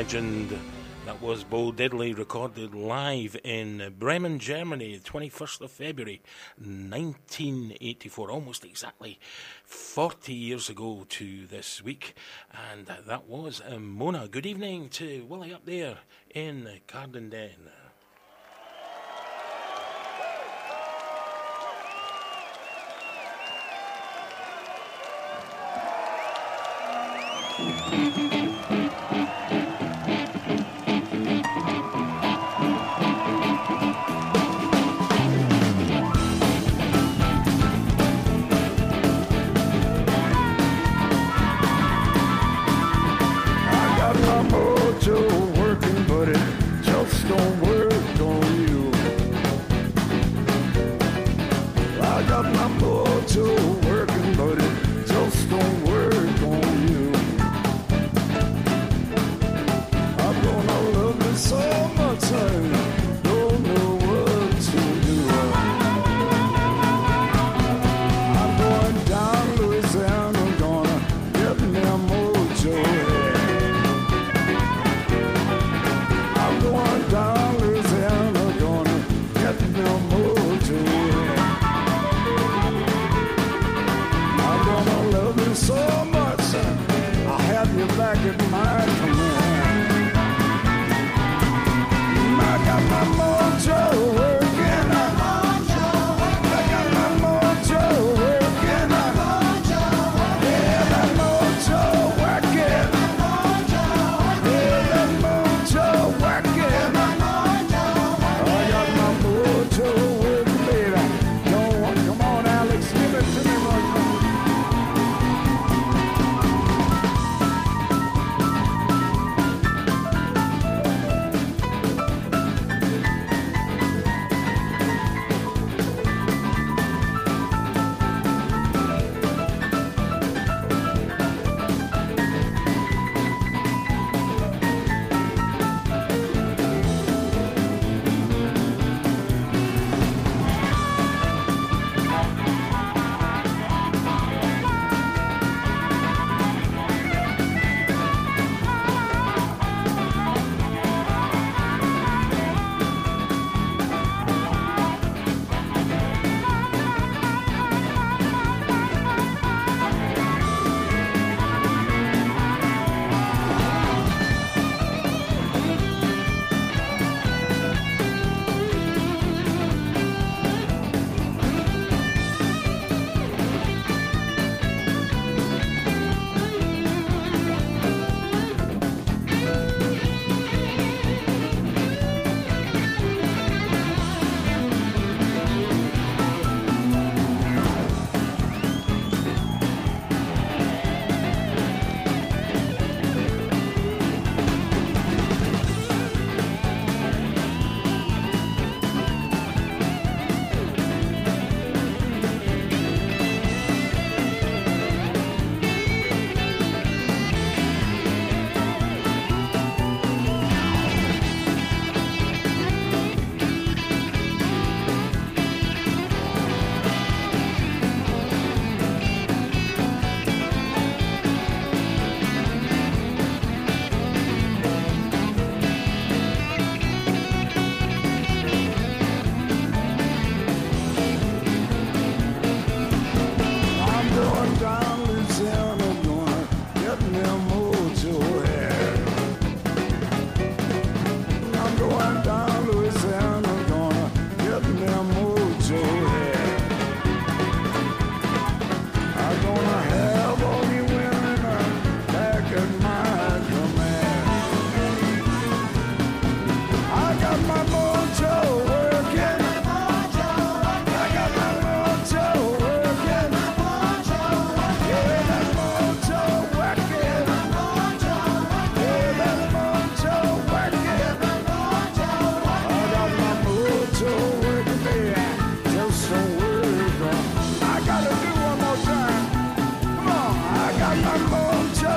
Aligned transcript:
legend. 0.00 0.58
That 1.04 1.20
was 1.20 1.44
Bo 1.44 1.72
Diddley 1.72 2.16
recorded 2.16 2.74
live 2.74 3.36
in 3.44 3.96
Bremen, 3.98 4.38
Germany, 4.38 4.98
21st 4.98 5.60
of 5.60 5.70
February 5.70 6.22
1984, 6.56 8.30
almost 8.30 8.64
exactly 8.64 9.20
40 9.62 10.32
years 10.32 10.70
ago 10.70 11.04
to 11.06 11.46
this 11.46 11.84
week. 11.84 12.14
And 12.72 12.86
that 12.86 13.28
was 13.28 13.60
uh, 13.60 13.78
Mona. 13.78 14.26
Good 14.26 14.46
evening 14.46 14.88
to 14.88 15.26
Willie 15.26 15.52
up 15.52 15.66
there 15.66 15.98
in 16.34 16.80
Cardenden. 16.88 17.68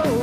go. 0.02 0.23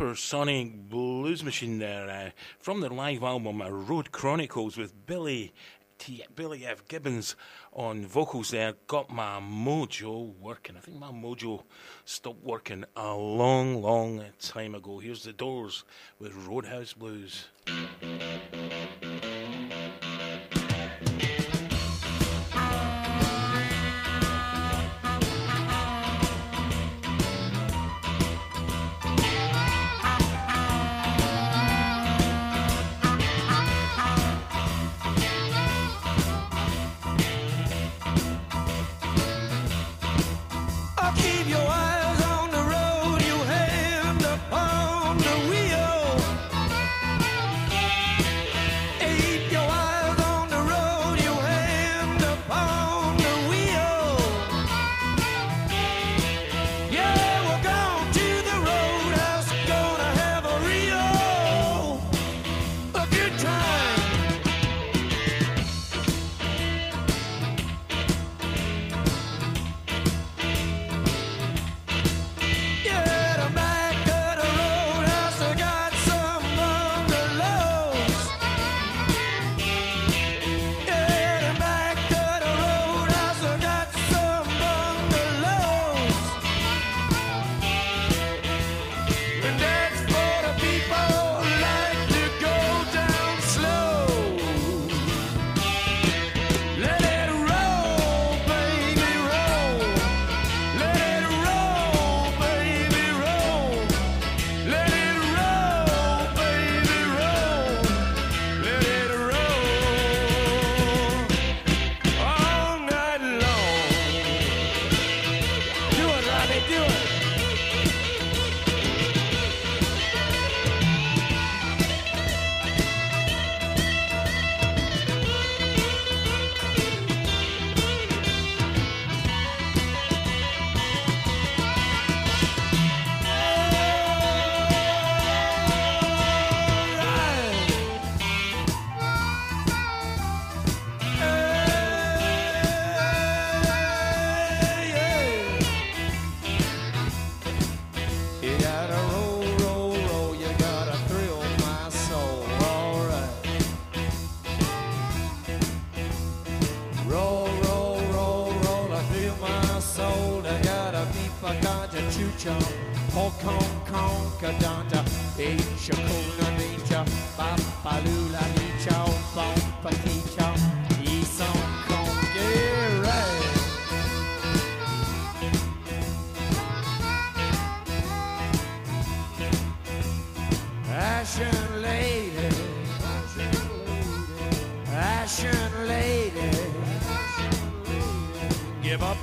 Supersonic 0.00 0.88
Blues 0.88 1.44
Machine 1.44 1.78
there 1.78 2.08
uh, 2.08 2.30
from 2.58 2.80
their 2.80 2.88
live 2.88 3.22
album 3.22 3.60
uh, 3.60 3.68
Road 3.68 4.12
Chronicles 4.12 4.78
with 4.78 5.04
Billy 5.04 5.52
T- 5.98 6.24
Billy 6.34 6.64
F. 6.64 6.88
Gibbons 6.88 7.36
on 7.74 8.06
vocals 8.06 8.50
there. 8.50 8.72
Got 8.86 9.10
my 9.10 9.40
mojo 9.40 10.34
working. 10.38 10.78
I 10.78 10.80
think 10.80 10.98
my 10.98 11.10
mojo 11.10 11.64
stopped 12.06 12.42
working 12.42 12.86
a 12.96 13.12
long, 13.12 13.82
long 13.82 14.24
time 14.38 14.74
ago. 14.74 15.00
Here's 15.00 15.24
the 15.24 15.34
doors 15.34 15.84
with 16.18 16.34
Roadhouse 16.46 16.94
Blues. 16.94 17.48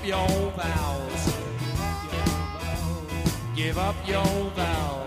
your 0.08 0.54
vows. 0.56 1.38
Give 3.54 3.78
up 3.78 3.96
your 4.08 4.24
vows. 4.56 5.07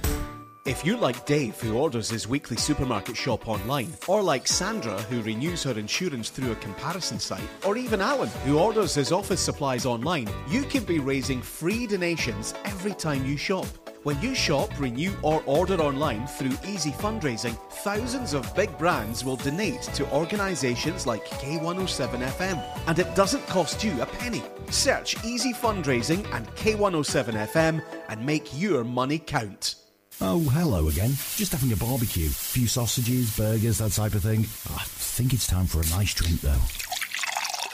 If 0.63 0.85
you're 0.85 0.97
like 0.97 1.25
Dave, 1.25 1.59
who 1.59 1.75
orders 1.75 2.07
his 2.07 2.27
weekly 2.27 2.55
supermarket 2.55 3.17
shop 3.17 3.47
online, 3.47 3.91
or 4.07 4.21
like 4.21 4.45
Sandra, 4.45 5.01
who 5.03 5.23
renews 5.23 5.63
her 5.63 5.71
insurance 5.71 6.29
through 6.29 6.51
a 6.51 6.55
comparison 6.57 7.19
site, 7.19 7.49
or 7.65 7.77
even 7.77 7.99
Alan, 7.99 8.29
who 8.45 8.59
orders 8.59 8.93
his 8.93 9.11
office 9.11 9.41
supplies 9.41 9.87
online, 9.87 10.29
you 10.47 10.61
can 10.61 10.83
be 10.83 10.99
raising 10.99 11.41
free 11.41 11.87
donations 11.87 12.53
every 12.63 12.93
time 12.93 13.25
you 13.25 13.37
shop. 13.37 13.65
When 14.03 14.21
you 14.21 14.35
shop, 14.35 14.69
renew, 14.79 15.11
or 15.23 15.41
order 15.47 15.81
online 15.81 16.27
through 16.27 16.55
Easy 16.67 16.91
Fundraising, 16.91 17.57
thousands 17.83 18.35
of 18.35 18.55
big 18.55 18.75
brands 18.77 19.25
will 19.25 19.37
donate 19.37 19.81
to 19.95 20.07
organisations 20.13 21.07
like 21.07 21.25
K107 21.25 22.23
FM, 22.37 22.63
and 22.85 22.99
it 22.99 23.15
doesn't 23.15 23.47
cost 23.47 23.83
you 23.83 23.99
a 23.99 24.05
penny. 24.05 24.43
Search 24.69 25.23
Easy 25.25 25.53
Fundraising 25.53 26.23
and 26.35 26.47
K107 26.49 27.47
FM 27.47 27.81
and 28.09 28.23
make 28.23 28.47
your 28.53 28.83
money 28.83 29.17
count. 29.17 29.77
Oh, 30.23 30.39
hello 30.53 30.87
again. 30.87 31.09
Just 31.35 31.51
having 31.51 31.71
a 31.73 31.75
barbecue. 31.75 32.27
A 32.27 32.29
few 32.29 32.67
sausages, 32.67 33.35
burgers, 33.35 33.79
that 33.79 33.93
type 33.93 34.13
of 34.13 34.21
thing. 34.21 34.41
I 34.41 34.83
think 34.85 35.33
it's 35.33 35.47
time 35.47 35.65
for 35.65 35.81
a 35.81 35.85
nice 35.89 36.13
drink, 36.13 36.41
though. 36.41 36.61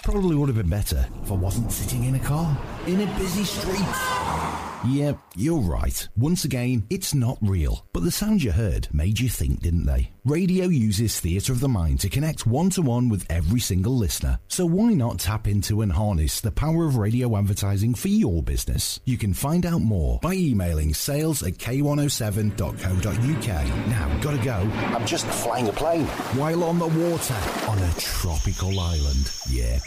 Probably 0.02 0.34
would 0.38 0.48
have 0.48 0.56
been 0.56 0.70
better 0.70 1.06
if 1.24 1.30
I 1.30 1.36
wasn't 1.36 1.74
sitting 1.74 2.06
in 2.06 2.16
a 2.16 2.20
car 2.20 2.58
in 2.86 3.02
a 3.02 3.18
busy 3.18 3.44
street. 3.44 4.77
Yeah, 4.86 5.14
you're 5.36 5.60
right. 5.60 6.08
Once 6.16 6.46
again, 6.46 6.86
it's 6.90 7.16
not 7.16 7.38
real. 7.42 7.86
But 7.94 8.04
the 8.04 8.12
sounds 8.12 8.44
you 8.44 8.52
heard 8.52 8.88
made 8.94 9.20
you 9.20 9.28
think, 9.28 9.62
didn't 9.62 9.86
they? 9.86 10.12
Radio 10.24 10.68
uses 10.68 11.20
theatre 11.20 11.52
of 11.52 11.62
the 11.62 11.68
mind 11.68 12.00
to 12.02 12.10
connect 12.10 12.46
one 12.46 12.70
to 12.72 12.82
one 12.82 13.10
with 13.10 13.26
every 13.30 13.60
single 13.60 13.98
listener. 13.98 14.40
So 14.48 14.66
why 14.66 14.94
not 14.94 15.20
tap 15.20 15.48
into 15.48 15.82
and 15.82 15.92
harness 15.92 16.42
the 16.42 16.52
power 16.52 16.86
of 16.86 16.98
radio 16.98 17.36
advertising 17.38 17.96
for 17.96 18.10
your 18.10 18.44
business? 18.44 19.00
You 19.06 19.18
can 19.18 19.34
find 19.34 19.66
out 19.66 19.82
more 19.82 20.20
by 20.22 20.34
emailing 20.34 20.94
sales 20.94 21.42
at 21.44 21.54
k107.co.uk. 21.54 23.88
Now, 23.88 24.20
gotta 24.22 24.44
go. 24.44 24.70
I'm 24.96 25.06
just 25.06 25.26
flying 25.26 25.70
a 25.70 25.74
plane. 25.74 26.06
While 26.36 26.64
on 26.64 26.78
the 26.78 26.88
water 26.88 27.38
on 27.68 27.80
a 27.80 27.94
tropical 27.98 28.80
island. 28.80 29.32
Yeah. 29.50 29.80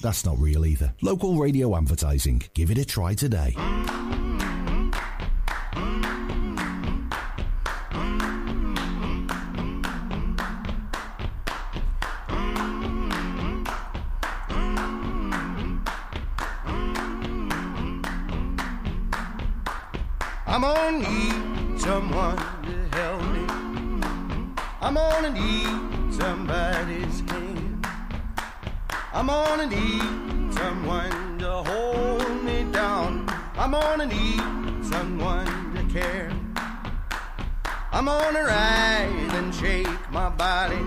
That's 0.00 0.24
not 0.24 0.38
real 0.38 0.64
either. 0.64 0.94
Local 1.02 1.36
radio 1.36 1.76
advertising. 1.76 2.42
Give 2.54 2.70
it 2.70 2.78
a 2.78 2.84
try 2.84 3.14
today. 3.14 3.54
I'm 20.46 20.62
gonna 20.62 20.98
need 20.98 21.80
someone 21.80 22.36
to 22.36 22.96
help 22.96 23.22
me. 23.32 23.46
I'm 24.80 24.94
gonna 24.94 25.30
need 25.30 26.14
somebody's 26.14 27.20
hand. 27.20 27.57
I'm 29.18 29.26
gonna 29.26 29.66
need 29.66 30.54
someone 30.54 31.38
to 31.40 31.50
hold 31.50 32.44
me 32.44 32.62
down. 32.70 33.28
I'm 33.56 33.72
gonna 33.72 34.06
need 34.06 34.40
someone 34.84 35.74
to 35.74 35.82
care. 35.92 36.30
I'm 37.90 38.04
gonna 38.04 38.44
rise 38.44 39.34
and 39.34 39.52
shake 39.52 39.88
my 40.12 40.28
body. 40.28 40.78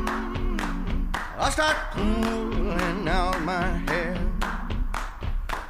I'll 1.37 1.51
start 1.51 1.75
pulling 1.91 3.05
out 3.09 3.41
my 3.41 3.67
hair. 3.89 4.17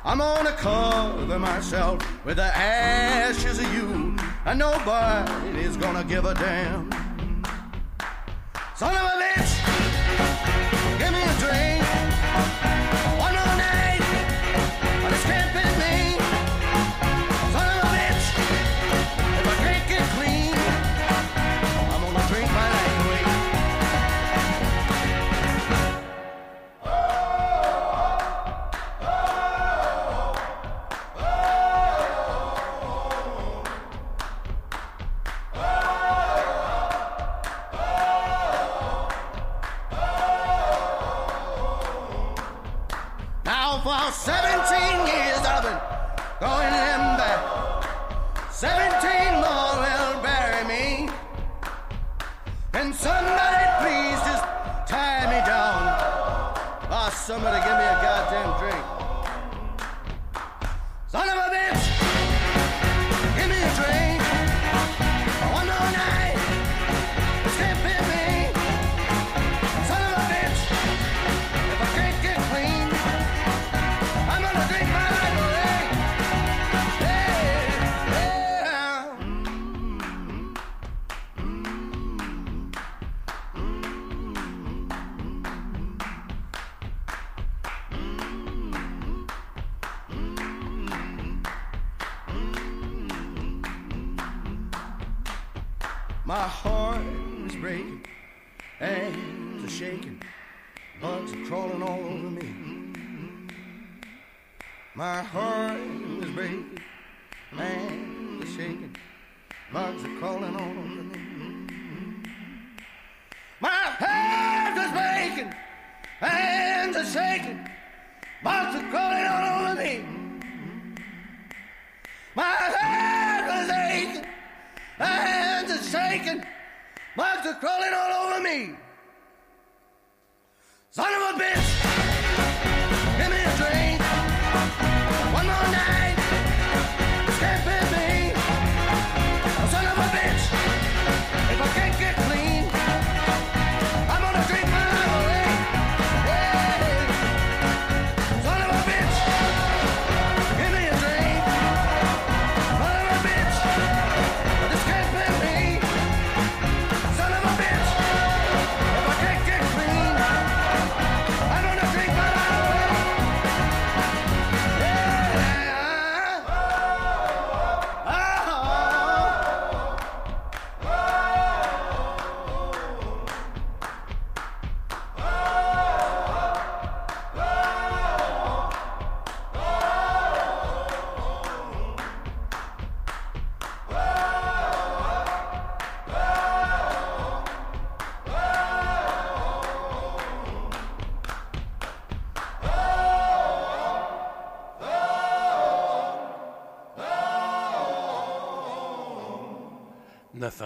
I'm 0.06 0.20
gonna 0.20 0.52
cover 0.52 1.40
myself 1.40 1.98
with 2.24 2.36
the 2.36 2.56
ashes 2.56 3.58
of 3.58 3.74
you, 3.74 4.16
and 4.46 4.60
nobody's 4.60 5.78
gonna 5.78 6.04
give 6.04 6.26
a 6.26 6.36
damn. 6.36 6.92
Son 8.76 8.96
of 8.96 9.02
a 9.02 9.16
bitch, 9.20 10.51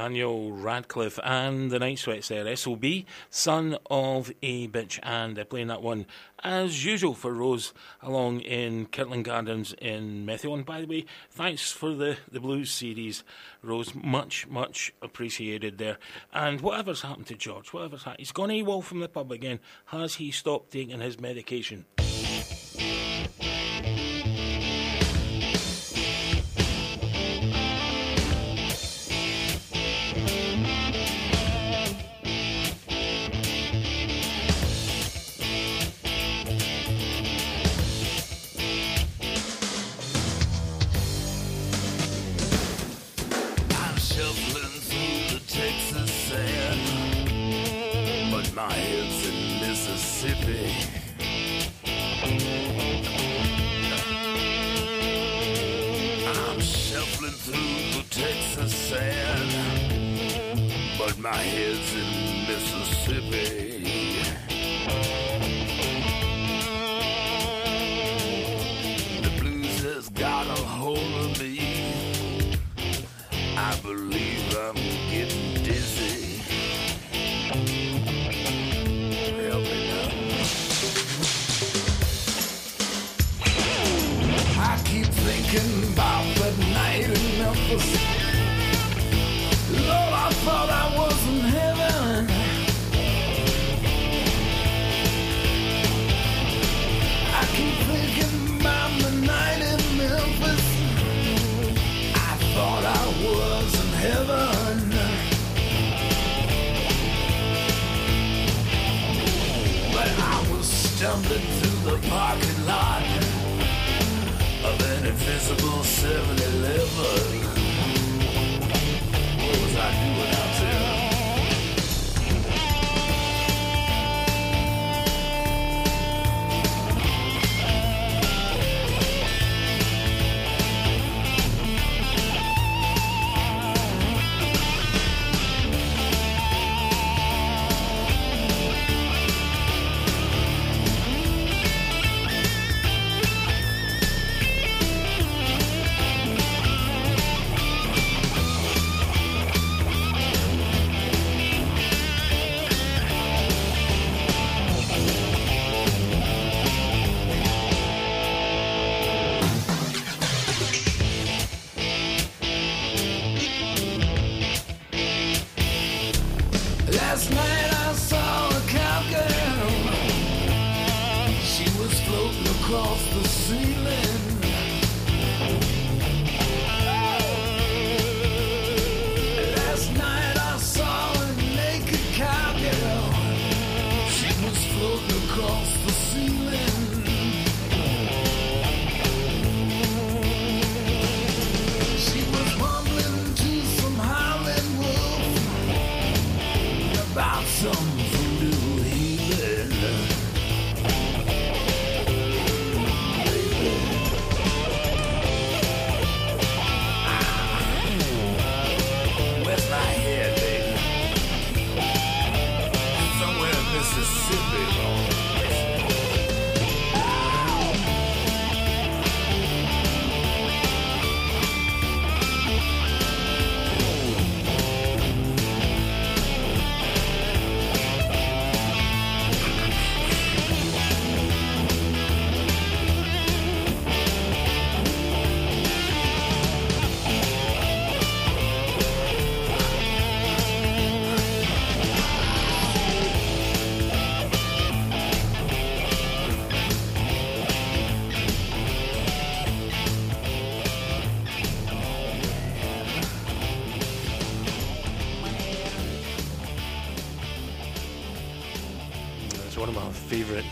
Nathaniel 0.05 0.51
Rateliff 0.51 1.17
and 1.23 1.71
the 1.71 1.79
Night 1.79 1.97
Sweats 1.97 2.27
there. 2.27 2.55
SOB, 2.55 2.85
son 3.31 3.75
of 3.89 4.31
a 4.43 4.67
bitch, 4.67 4.99
and 5.01 5.39
uh, 5.39 5.43
playing 5.45 5.65
that 5.65 5.81
one 5.81 6.05
as 6.43 6.85
usual 6.85 7.15
for 7.15 7.33
Rose 7.33 7.73
along 8.03 8.41
in 8.41 8.85
Kirtland 8.85 9.25
Gardens 9.25 9.73
in 9.81 10.23
Methuen. 10.23 10.61
By 10.61 10.81
the 10.81 10.85
way, 10.85 11.05
thanks 11.31 11.71
for 11.71 11.95
the, 11.95 12.17
the 12.31 12.39
blues 12.39 12.69
series, 12.69 13.23
Rose. 13.63 13.95
Much, 13.95 14.45
much 14.45 14.93
appreciated 15.01 15.79
there. 15.79 15.97
And 16.31 16.61
whatever's 16.61 17.01
happened 17.01 17.25
to 17.27 17.35
George, 17.35 17.73
whatever's 17.73 18.03
happened, 18.03 18.19
he's 18.19 18.31
gone 18.31 18.49
AWOL 18.49 18.83
from 18.83 18.99
the 18.99 19.09
pub 19.09 19.31
again. 19.31 19.59
Has 19.85 20.15
he 20.15 20.29
stopped 20.29 20.71
taking 20.71 20.99
his 20.99 21.19
medication? 21.19 21.85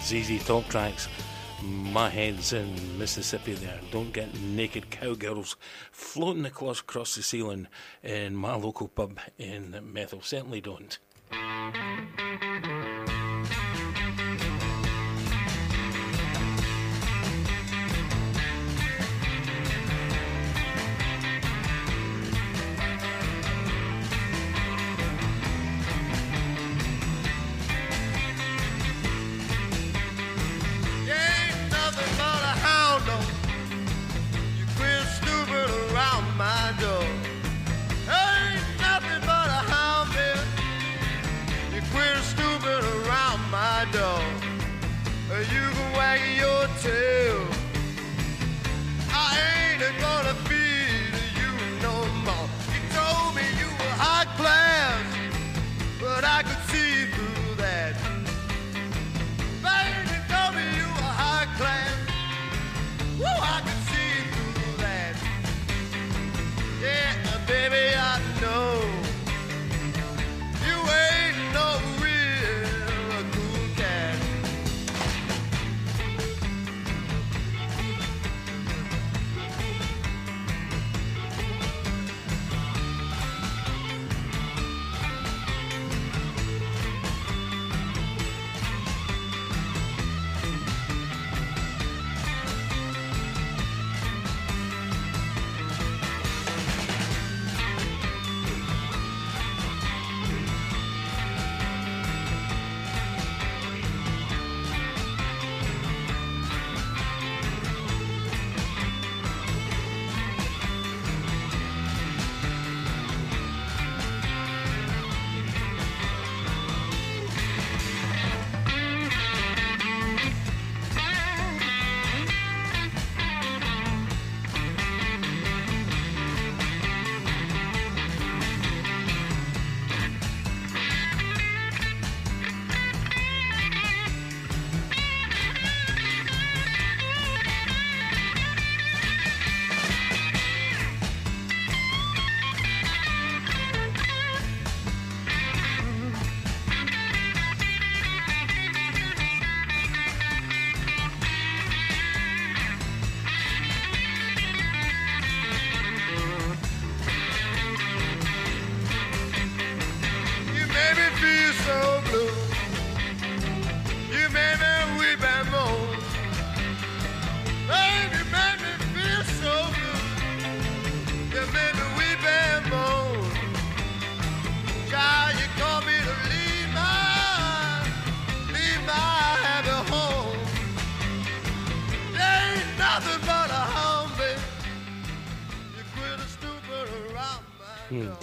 ZZ 0.03 0.45
Top 0.45 0.67
tracks. 0.67 1.07
My 1.63 2.09
head's 2.09 2.51
in 2.51 2.97
Mississippi 2.99 3.53
there. 3.53 3.79
Don't 3.89 4.11
get 4.11 4.37
naked 4.41 4.89
cowgirls 4.89 5.55
floating 5.93 6.45
across 6.45 6.81
across 6.81 7.15
the 7.15 7.23
ceiling 7.23 7.67
in 8.03 8.35
my 8.35 8.55
local 8.55 8.89
pub 8.89 9.17
in 9.37 9.71
Methil. 9.93 10.21
Certainly 10.21 10.59
don't. 10.59 10.99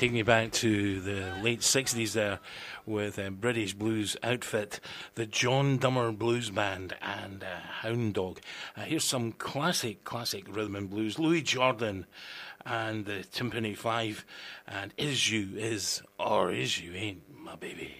Take 0.00 0.12
me 0.12 0.22
back 0.22 0.52
to 0.52 0.98
the 0.98 1.34
late 1.42 1.60
60s 1.60 2.14
there 2.14 2.38
with 2.86 3.18
a 3.18 3.30
British 3.30 3.74
blues 3.74 4.16
outfit, 4.22 4.80
the 5.14 5.26
John 5.26 5.76
Dummer 5.76 6.10
Blues 6.10 6.48
Band 6.48 6.96
and 7.02 7.44
uh, 7.44 7.60
Hound 7.82 8.14
Dog. 8.14 8.40
Uh, 8.74 8.80
here's 8.84 9.04
some 9.04 9.32
classic, 9.32 10.02
classic 10.04 10.46
rhythm 10.48 10.74
and 10.74 10.88
blues. 10.88 11.18
Louis 11.18 11.42
Jordan 11.42 12.06
and 12.64 13.04
the 13.04 13.26
Tympany 13.30 13.76
Five, 13.76 14.24
and 14.66 14.94
Is 14.96 15.30
You 15.30 15.50
Is 15.54 16.00
or 16.18 16.50
Is 16.50 16.80
You 16.80 16.94
Ain't 16.94 17.38
My 17.38 17.56
Baby. 17.56 17.94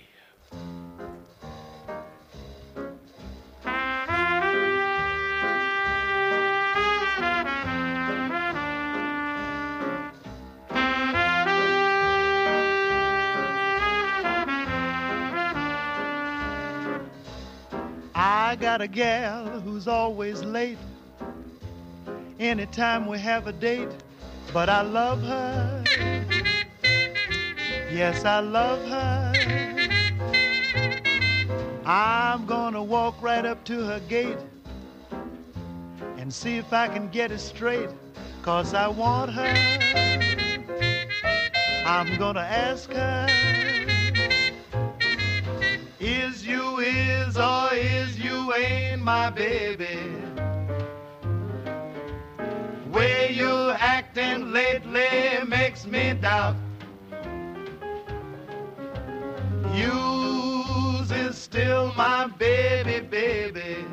I 18.50 18.56
got 18.56 18.80
a 18.80 18.88
gal 18.88 19.44
who's 19.60 19.86
always 19.86 20.42
late. 20.42 20.76
Anytime 22.40 23.06
we 23.06 23.16
have 23.20 23.46
a 23.46 23.52
date, 23.52 23.88
but 24.52 24.68
I 24.68 24.80
love 24.80 25.22
her. 25.22 25.84
Yes, 27.92 28.24
I 28.24 28.40
love 28.40 28.84
her. 28.88 29.32
I'm 31.86 32.44
gonna 32.46 32.82
walk 32.82 33.22
right 33.22 33.46
up 33.46 33.62
to 33.66 33.84
her 33.84 34.00
gate 34.08 34.38
and 36.18 36.34
see 36.34 36.56
if 36.56 36.72
I 36.72 36.88
can 36.88 37.08
get 37.10 37.30
it 37.30 37.38
straight, 37.38 37.90
cause 38.42 38.74
I 38.74 38.88
want 38.88 39.30
her. 39.30 39.54
I'm 41.86 42.18
gonna 42.18 42.40
ask 42.40 42.90
her. 42.92 43.28
Is 46.00 46.46
you 46.46 46.78
is 46.78 47.36
or 47.36 47.74
is 47.74 48.18
you 48.18 48.19
my 49.02 49.30
baby? 49.30 49.98
Way 52.92 53.32
you 53.32 53.70
acting 53.70 54.52
lately 54.52 55.08
makes 55.46 55.86
me 55.86 56.14
doubt. 56.14 56.56
You's 59.74 61.10
is 61.10 61.36
still 61.36 61.92
my 61.96 62.26
baby, 62.38 63.00
baby. 63.00 63.84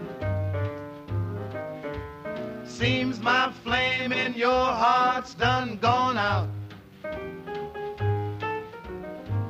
Seems 2.66 3.20
my 3.20 3.52
flame 3.64 4.12
in 4.12 4.34
your 4.34 4.66
heart's 4.84 5.34
done 5.34 5.78
gone 5.82 6.18
out. 6.18 6.50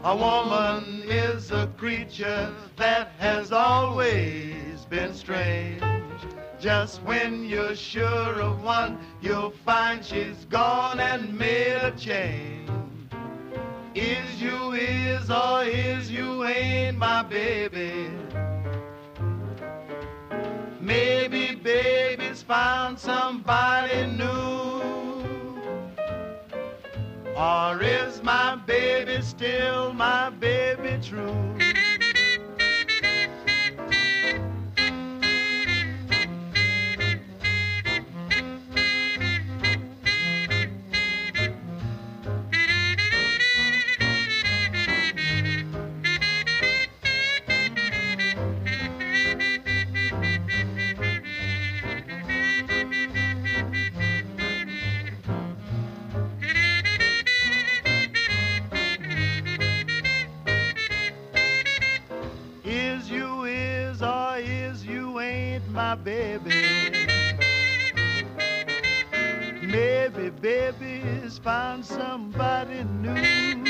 A 0.03 0.15
woman 0.15 1.03
is 1.03 1.51
a 1.51 1.67
creature 1.77 2.53
that 2.77 3.12
has 3.17 3.51
always 3.51 4.77
been 4.89 5.13
strange. 5.13 5.82
Just 6.60 7.04
when 7.04 7.45
you're 7.45 7.76
sure 7.76 8.41
of 8.41 8.63
one, 8.63 8.97
you'll 9.21 9.52
find 9.65 10.04
she's 10.04 10.45
gone 10.45 11.00
and 11.00 11.38
made 11.38 11.76
a 11.76 11.91
change. 11.91 12.69
Is 13.93 14.41
you 14.41 14.73
is 14.73 15.30
or 15.30 15.63
is 15.63 16.10
you 16.10 16.45
ain't 16.45 16.97
my 16.97 17.23
baby? 17.23 18.10
Maybe 20.80 21.56
baby's 21.56 22.41
found 22.41 22.97
somebody 22.97 24.06
new. 24.06 24.38
Or 27.36 27.82
is 27.84 28.23
my 28.23 28.56
baby 28.65 29.21
still 29.21 29.93
my 29.93 30.30
baby 30.32 30.97
true? 31.04 31.97
baby. 66.08 66.56
Maybe 69.62 70.30
babies 70.30 71.38
found 71.38 71.86
somebody 71.86 72.86
new. 73.04 73.65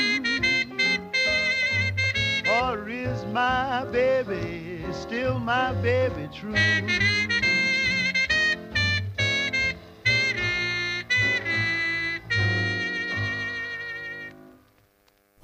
Or 2.48 2.88
is 2.88 3.24
my 3.24 3.84
baby 3.90 4.84
still 4.92 5.40
my 5.40 5.72
baby 5.82 6.28
true? 6.32 7.17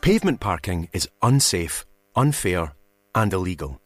Pavement 0.00 0.38
parking 0.38 0.88
is 0.92 1.08
unsafe, 1.22 1.84
unfair, 2.14 2.72
and 3.14 3.32
illegal, 3.32 3.80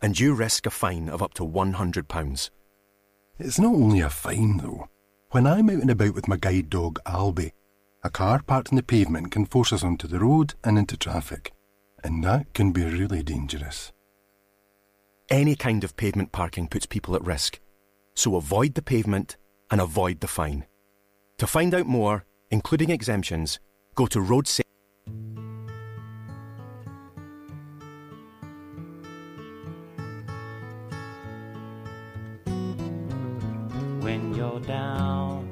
and 0.00 0.18
you 0.18 0.32
risk 0.32 0.66
a 0.66 0.70
fine 0.70 1.08
of 1.08 1.22
up 1.22 1.34
to 1.34 1.42
£100. 1.44 2.50
It's 3.38 3.58
not 3.58 3.74
only 3.74 4.00
a 4.00 4.08
fine, 4.08 4.58
though. 4.58 4.88
When 5.32 5.46
I'm 5.46 5.68
out 5.68 5.82
and 5.82 5.90
about 5.90 6.14
with 6.14 6.28
my 6.28 6.36
guide 6.36 6.70
dog, 6.70 7.00
Albie, 7.04 7.52
a 8.04 8.08
car 8.08 8.40
parked 8.40 8.70
on 8.70 8.76
the 8.76 8.82
pavement 8.82 9.32
can 9.32 9.44
force 9.44 9.72
us 9.72 9.82
onto 9.82 10.06
the 10.06 10.20
road 10.20 10.54
and 10.62 10.78
into 10.78 10.96
traffic, 10.96 11.52
and 12.04 12.22
that 12.22 12.54
can 12.54 12.70
be 12.70 12.84
really 12.84 13.24
dangerous. 13.24 13.92
Any 15.28 15.56
kind 15.56 15.82
of 15.82 15.96
pavement 15.96 16.30
parking 16.32 16.68
puts 16.68 16.86
people 16.86 17.16
at 17.16 17.26
risk, 17.26 17.58
so 18.14 18.36
avoid 18.36 18.74
the 18.74 18.82
pavement 18.82 19.36
and 19.70 19.80
avoid 19.80 20.20
the 20.20 20.28
fine. 20.28 20.66
To 21.38 21.46
find 21.46 21.74
out 21.74 21.86
more, 21.86 22.24
including 22.50 22.90
exemptions, 22.90 23.58
go 23.96 24.06
to 24.06 24.20
road 24.20 24.46
when 34.08 34.32
you're 34.32 34.60
down 34.60 35.46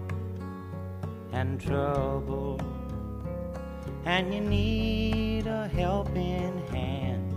and 1.32 1.60
trouble 1.60 2.58
and 4.06 4.32
you 4.32 4.40
need 4.40 5.46
a 5.46 5.68
helping 5.68 6.56
hand 6.68 7.34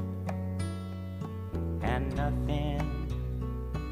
and 1.81 2.15
nothing 2.15 2.79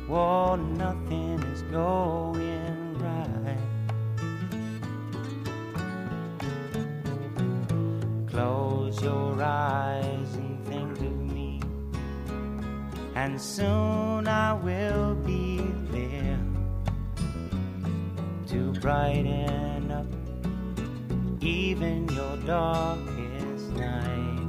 well 0.07 0.55
nothing 0.55 1.37
is 1.51 1.63
going 1.63 2.97
right. 3.05 3.65
Close 8.31 9.03
your 9.03 9.43
eyes 9.43 10.33
and 10.35 10.65
think 10.65 10.97
of 11.09 11.17
me 11.33 11.59
and 13.15 13.41
soon 13.41 14.29
I 14.29 14.53
will 14.53 15.13
be 15.15 15.56
to 18.47 18.71
brighten 18.79 19.91
up 19.91 20.05
even 21.41 22.07
your 22.07 22.37
darkest 22.45 23.71
night. 23.73 24.47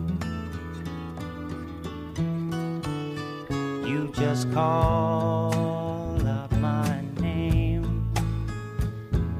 You 3.85 4.13
just 4.15 4.53
call 4.53 6.25
up 6.25 6.53
my 6.59 7.03
name, 7.21 8.13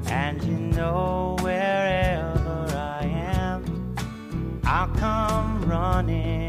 and 0.07 0.43
you 0.43 0.57
know 0.57 1.37
wherever 1.39 2.67
I 2.75 3.05
am, 3.05 3.95
I'll 4.65 4.89
come 4.95 5.61
running. 5.69 6.48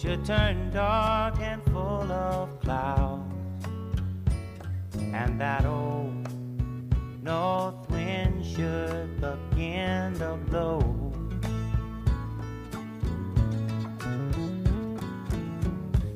should 0.00 0.24
turn 0.24 0.70
dark 0.70 1.40
and 1.40 1.60
full 1.72 2.12
of 2.12 2.60
clouds, 2.60 3.34
and 5.12 5.40
that 5.40 5.64
old 5.64 6.14
north 7.20 7.90
wind 7.90 8.46
should 8.46 9.20
begin 9.20 10.14
to 10.14 10.38
blow. 10.48 10.78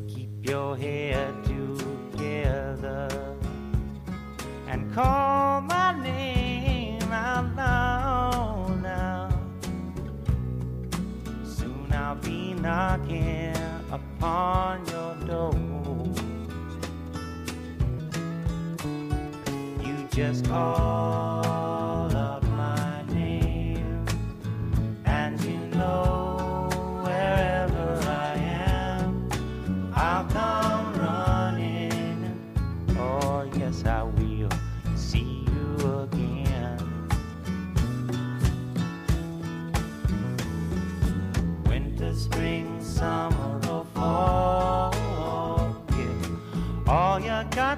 Keep 0.07 0.49
your 0.49 0.77
head 0.77 1.35
together 1.45 3.09
and 4.69 4.95
call 4.95 5.61
my 5.63 6.01
name 6.01 7.03
out 7.11 7.57
loud 7.57 8.81
now. 8.81 9.29
Soon 11.43 11.93
I'll 11.93 12.15
be 12.15 12.55
knocking 12.55 13.62
upon 13.93 14.85
your 14.87 15.15
door. 15.27 15.53
You 19.85 20.09
just 20.11 20.47
call 20.47 22.02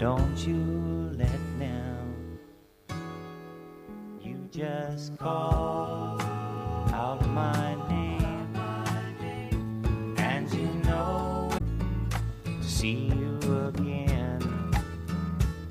don't 0.00 0.38
you 0.46 1.12
let 1.18 1.38
them. 1.58 2.38
You 4.22 4.48
just 4.50 5.18
call 5.18 6.18
out 6.90 7.20
my 7.28 7.74
name, 7.90 8.56
and 10.16 10.50
you 10.54 10.68
know 10.88 11.50
to 12.46 12.64
see 12.66 13.12
you 13.14 13.38
again. 13.68 14.40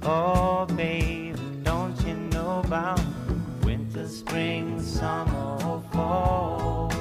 Oh, 0.03 0.67
baby, 0.75 1.33
don't 1.63 1.99
you 2.05 2.13
know 2.13 2.59
about 2.63 3.01
winter, 3.63 4.07
spring, 4.07 4.79
summer, 4.79 5.57
or 5.65 5.81
fall? 5.91 6.93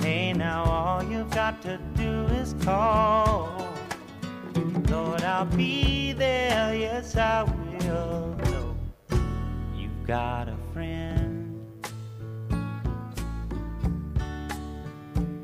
Hey, 0.00 0.32
now 0.32 0.64
all 0.64 1.02
you've 1.04 1.30
got 1.32 1.60
to 1.62 1.78
do 1.94 2.24
is 2.40 2.54
call. 2.62 3.57
Lord, 4.98 5.22
I'll 5.22 5.44
be 5.44 6.12
there, 6.12 6.74
yes, 6.74 7.16
I 7.16 7.44
will. 7.44 8.34
Know 8.42 8.76
you've 9.76 10.04
got 10.04 10.48
a 10.48 10.56
friend. 10.72 11.62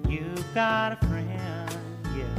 You've 0.08 0.54
got 0.54 0.92
a 0.94 0.96
friend, 1.06 1.70
yeah. 2.16 2.36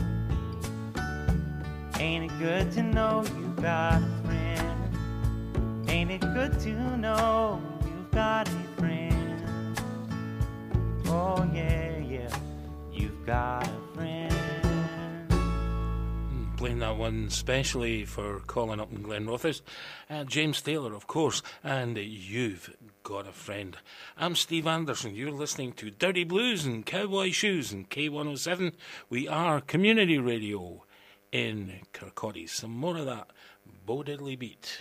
Ain't 2.02 2.30
it 2.30 2.38
good 2.38 2.74
to 2.74 2.84
know 2.84 3.24
you've 3.24 3.62
got 3.62 4.02
a 4.02 4.12
friend? 4.26 5.90
Ain't 5.90 6.12
it 6.12 6.20
good 6.20 6.60
to 6.66 6.98
know 6.98 7.62
you've 7.86 8.12
got 8.12 8.50
a 8.50 8.52
friend? 8.78 9.80
Oh, 11.08 11.50
yeah, 11.54 11.98
yeah, 11.98 12.38
you've 12.92 13.26
got 13.26 13.64
a 13.64 13.68
friend. 13.68 13.85
Playing 16.66 16.80
that 16.80 16.98
one 16.98 17.30
specially 17.30 18.06
for 18.06 18.40
calling 18.40 18.80
up 18.80 18.92
in 18.92 19.04
Glenrothes. 19.04 19.62
Uh, 20.10 20.24
James 20.24 20.64
Taylor, 20.64 20.96
of 20.96 21.06
course, 21.06 21.44
and 21.64 21.96
You've 21.96 22.76
Got 23.04 23.28
a 23.28 23.32
Friend. 23.32 23.78
I'm 24.18 24.34
Steve 24.34 24.66
Anderson. 24.66 25.14
You're 25.14 25.30
listening 25.30 25.74
to 25.74 25.92
Dirty 25.92 26.24
Blues 26.24 26.66
and 26.66 26.84
Cowboy 26.84 27.30
Shoes 27.30 27.72
and 27.72 27.88
K107. 27.88 28.74
We 29.12 29.28
are 29.28 29.62
community 29.62 30.18
radio 30.18 30.84
in 31.32 31.82
Kirkcaldy. 31.94 32.50
Some 32.50 32.72
more 32.72 32.98
of 32.98 33.06
that 33.06 33.28
Bo 33.86 34.02
Diddley 34.02 34.40
beat. 34.40 34.80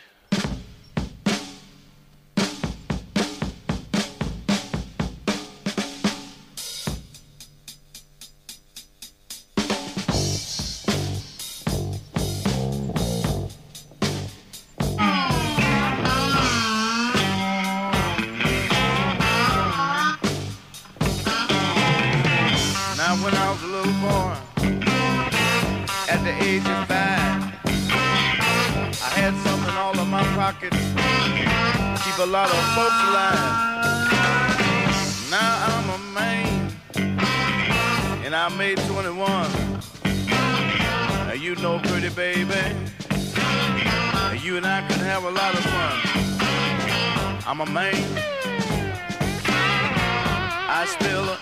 And 38.44 38.52
I 38.52 38.56
made 38.56 38.78
21. 38.78 39.26
Now 41.26 41.32
you 41.32 41.54
know, 41.56 41.78
pretty 41.78 42.10
baby, 42.10 42.54
you 44.42 44.56
and 44.56 44.66
I 44.66 44.86
can 44.88 44.98
have 45.00 45.24
a 45.24 45.30
lot 45.30 45.54
of 45.54 45.60
fun. 45.60 45.98
I'm 47.46 47.60
a 47.60 47.66
man. 47.66 47.94
I 50.66 50.86
spell 50.86 51.28
a 51.28 51.38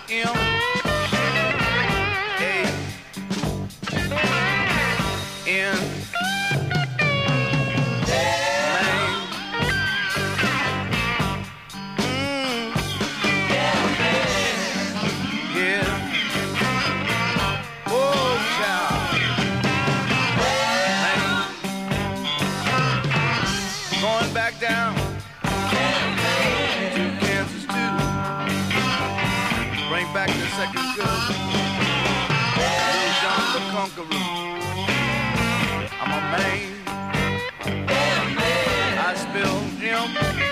Conqueror. 33.83 34.07
I'm 36.01 36.13
a 36.13 36.21
man. 36.31 36.71
I 38.97 39.15
spell 39.17 39.61
Jim. 39.81 40.52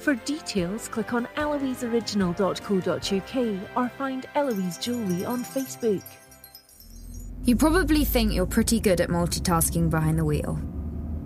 For 0.00 0.14
details, 0.14 0.88
click 0.88 1.12
on 1.12 1.26
eloiseoriginal.co.uk 1.36 3.76
or 3.76 3.88
find 3.98 4.24
Eloise 4.34 4.78
Jewellery 4.78 5.26
on 5.26 5.44
Facebook. 5.44 6.02
You 7.44 7.56
probably 7.56 8.06
think 8.06 8.32
you're 8.32 8.46
pretty 8.46 8.80
good 8.80 9.02
at 9.02 9.10
multitasking 9.10 9.90
behind 9.90 10.18
the 10.18 10.24
wheel. 10.24 10.58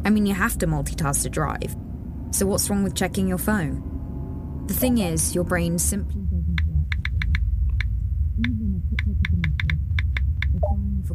I 0.04 0.10
mean, 0.10 0.26
you 0.26 0.34
have 0.34 0.58
to 0.58 0.66
multitask 0.66 1.22
to 1.22 1.30
drive. 1.30 1.76
So, 2.32 2.46
what's 2.46 2.68
wrong 2.68 2.82
with 2.82 2.96
checking 2.96 3.28
your 3.28 3.38
phone? 3.38 4.64
The 4.66 4.74
thing 4.74 4.98
is, 4.98 5.36
your 5.36 5.44
brain 5.44 5.78
simply 5.78 6.24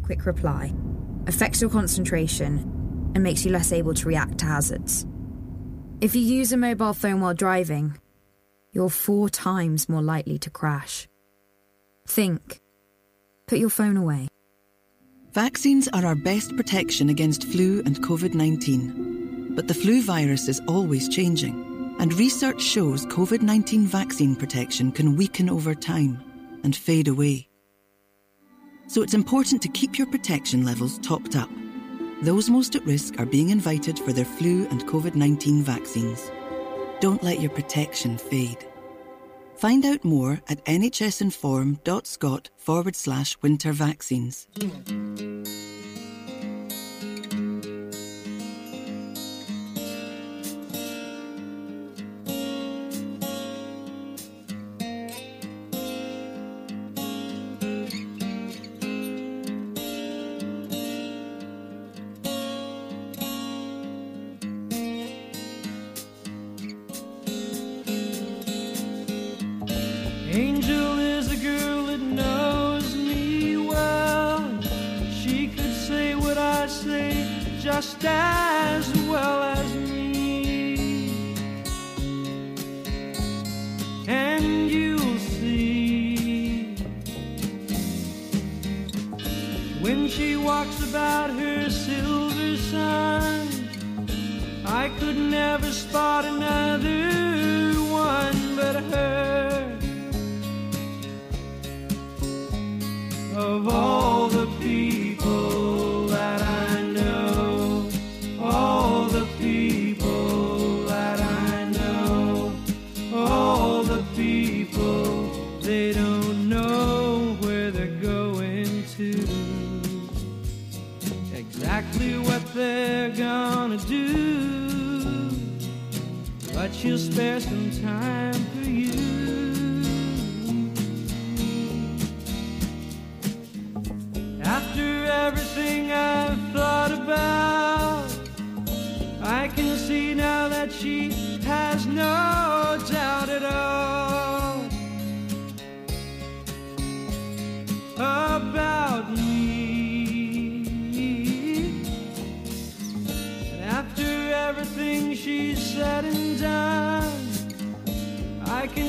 quick 0.00 0.24
reply, 0.24 0.72
affects 1.26 1.60
your 1.60 1.68
concentration 1.68 3.12
and 3.14 3.22
makes 3.22 3.44
you 3.44 3.52
less 3.52 3.72
able 3.72 3.92
to 3.94 4.08
react 4.08 4.38
to 4.38 4.46
hazards. 4.46 5.06
If 6.00 6.16
you 6.16 6.22
use 6.22 6.50
a 6.50 6.56
mobile 6.56 6.94
phone 6.94 7.20
while 7.20 7.34
driving, 7.34 7.98
you're 8.72 8.88
four 8.88 9.28
times 9.28 9.86
more 9.86 10.00
likely 10.00 10.38
to 10.38 10.48
crash. 10.48 11.06
Think. 12.08 12.62
Put 13.46 13.58
your 13.58 13.68
phone 13.68 13.98
away. 13.98 14.28
Vaccines 15.34 15.88
are 15.88 16.06
our 16.06 16.14
best 16.14 16.56
protection 16.56 17.10
against 17.10 17.44
flu 17.44 17.82
and 17.84 18.00
COVID 18.00 18.32
19. 18.32 19.52
But 19.54 19.68
the 19.68 19.74
flu 19.74 20.00
virus 20.02 20.48
is 20.48 20.62
always 20.66 21.06
changing, 21.06 21.96
and 22.00 22.14
research 22.14 22.62
shows 22.62 23.04
COVID 23.04 23.42
19 23.42 23.86
vaccine 23.86 24.34
protection 24.34 24.92
can 24.92 25.16
weaken 25.16 25.50
over 25.50 25.74
time 25.74 26.18
and 26.64 26.74
fade 26.74 27.08
away. 27.08 27.46
So 28.86 29.02
it's 29.02 29.12
important 29.12 29.60
to 29.60 29.68
keep 29.68 29.98
your 29.98 30.06
protection 30.06 30.64
levels 30.64 30.98
topped 31.00 31.36
up. 31.36 31.50
Those 32.22 32.50
most 32.50 32.76
at 32.76 32.84
risk 32.84 33.18
are 33.18 33.26
being 33.26 33.48
invited 33.48 33.98
for 33.98 34.12
their 34.12 34.26
flu 34.26 34.66
and 34.68 34.86
COVID 34.86 35.14
19 35.14 35.62
vaccines. 35.62 36.30
Don't 37.00 37.22
let 37.22 37.40
your 37.40 37.50
protection 37.50 38.18
fade. 38.18 38.66
Find 39.56 39.84
out 39.86 40.04
more 40.04 40.40
at 40.48 40.64
nhsinform.scot 40.66 42.50
forward 42.56 42.96
slash 42.96 43.36
winter 43.40 43.72
vaccines. 43.72 44.48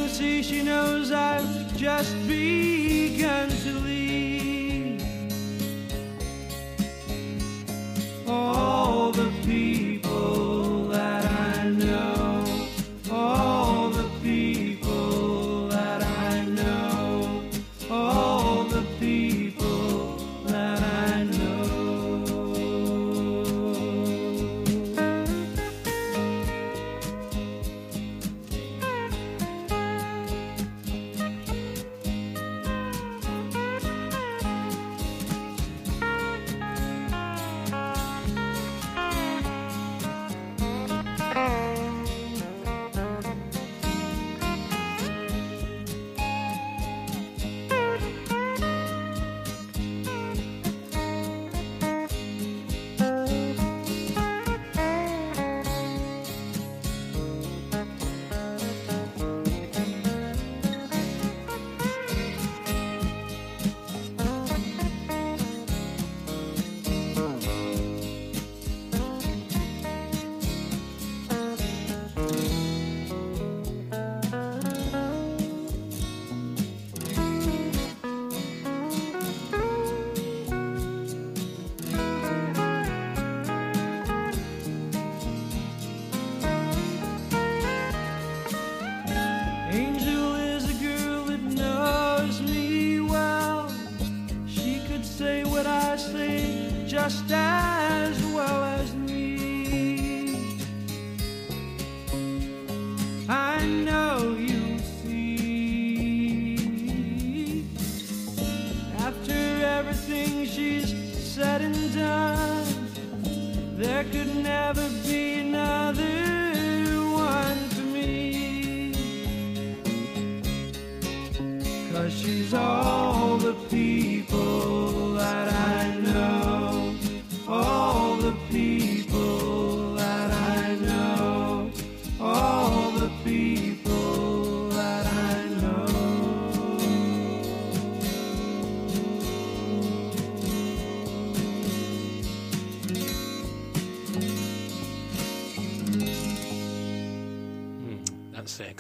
See 0.08 0.44
she 0.44 0.62
knows 0.62 1.12
I've 1.12 1.78
just 1.78 2.16
begun 2.28 3.50
to 3.50 3.74
leave. 3.80 4.51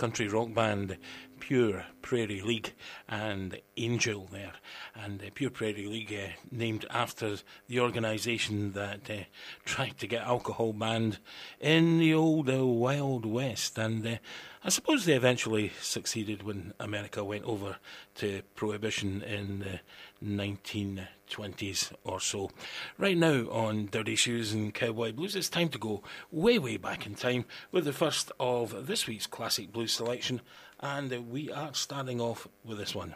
Country 0.01 0.27
rock 0.27 0.51
band, 0.51 0.97
Pure 1.39 1.85
Prairie 2.01 2.41
League, 2.41 2.73
and 3.07 3.61
Angel 3.77 4.27
there. 4.31 4.53
And 4.95 5.21
uh, 5.21 5.25
Pure 5.35 5.51
Prairie 5.51 5.85
League, 5.85 6.11
uh, 6.11 6.31
named 6.49 6.87
after 6.89 7.35
the 7.67 7.79
organisation 7.79 8.71
that 8.71 9.07
uh, 9.11 9.25
tried 9.63 9.99
to 9.99 10.07
get 10.07 10.23
alcohol 10.23 10.73
banned 10.73 11.19
in 11.59 11.99
the 11.99 12.15
old 12.15 12.49
uh, 12.49 12.65
Wild 12.65 13.27
West. 13.27 13.77
And 13.77 14.07
uh, 14.07 14.15
I 14.63 14.69
suppose 14.69 15.05
they 15.05 15.13
eventually 15.13 15.71
succeeded 15.79 16.41
when 16.41 16.73
America 16.79 17.23
went 17.23 17.43
over 17.43 17.75
to 18.15 18.41
prohibition 18.55 19.21
in 19.21 19.79
1920s 20.23 21.93
or 22.03 22.19
so. 22.19 22.49
Right 22.97 23.17
now 23.17 23.49
on 23.49 23.87
Dirty 23.87 24.15
Shoes 24.15 24.53
and 24.53 24.73
Cowboy 24.73 25.11
Blues, 25.11 25.35
it's 25.35 25.49
time 25.49 25.69
to 25.69 25.77
go 25.77 26.03
way, 26.31 26.59
way 26.59 26.77
back 26.77 27.05
in 27.05 27.15
time 27.15 27.45
with 27.71 27.85
the 27.85 27.93
first 27.93 28.31
of 28.39 28.87
this 28.87 29.07
week's 29.07 29.27
classic 29.27 29.71
blues 29.71 29.93
selection, 29.93 30.41
and 30.79 31.31
we 31.31 31.51
are 31.51 31.73
starting 31.73 32.21
off 32.21 32.47
with 32.63 32.77
this 32.77 32.95
one. 32.95 33.15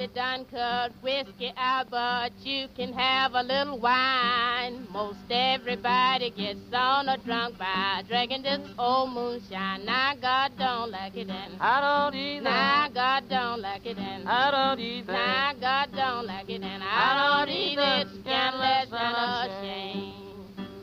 Say 0.00 0.06
done 0.14 0.46
cut 0.46 0.92
whiskey 1.02 1.52
out, 1.58 1.90
but 1.90 2.32
you 2.42 2.68
can 2.74 2.94
have 2.94 3.34
a 3.34 3.42
little 3.42 3.78
wine. 3.78 4.86
Most 4.90 5.18
everybody 5.28 6.30
gets 6.30 6.72
on 6.72 7.06
or 7.06 7.18
drunk 7.18 7.58
by 7.58 8.02
drinking 8.08 8.44
this 8.44 8.66
old 8.78 9.12
moonshine. 9.12 9.84
Now 9.84 10.14
God 10.18 10.52
don't 10.58 10.90
like 10.90 11.14
it, 11.18 11.28
and 11.28 11.60
I 11.60 11.80
don't 11.82 12.18
either. 12.18 12.44
Now 12.44 12.88
God 12.94 13.28
don't 13.28 13.60
like 13.60 13.84
it, 13.84 13.98
and 13.98 14.26
I 14.26 14.50
don't 14.50 14.80
either. 14.80 15.12
Now 15.12 15.52
God 15.60 15.88
don't 15.94 16.26
like 16.26 16.48
it, 16.48 16.62
and 16.62 16.82
I, 16.82 17.44
don't 17.44 17.50
either. 17.50 18.10
scandalous 18.22 18.86
and 18.86 18.94
a 18.94 19.20
and 19.20 19.52
a 19.52 19.62
shame. 19.62 20.30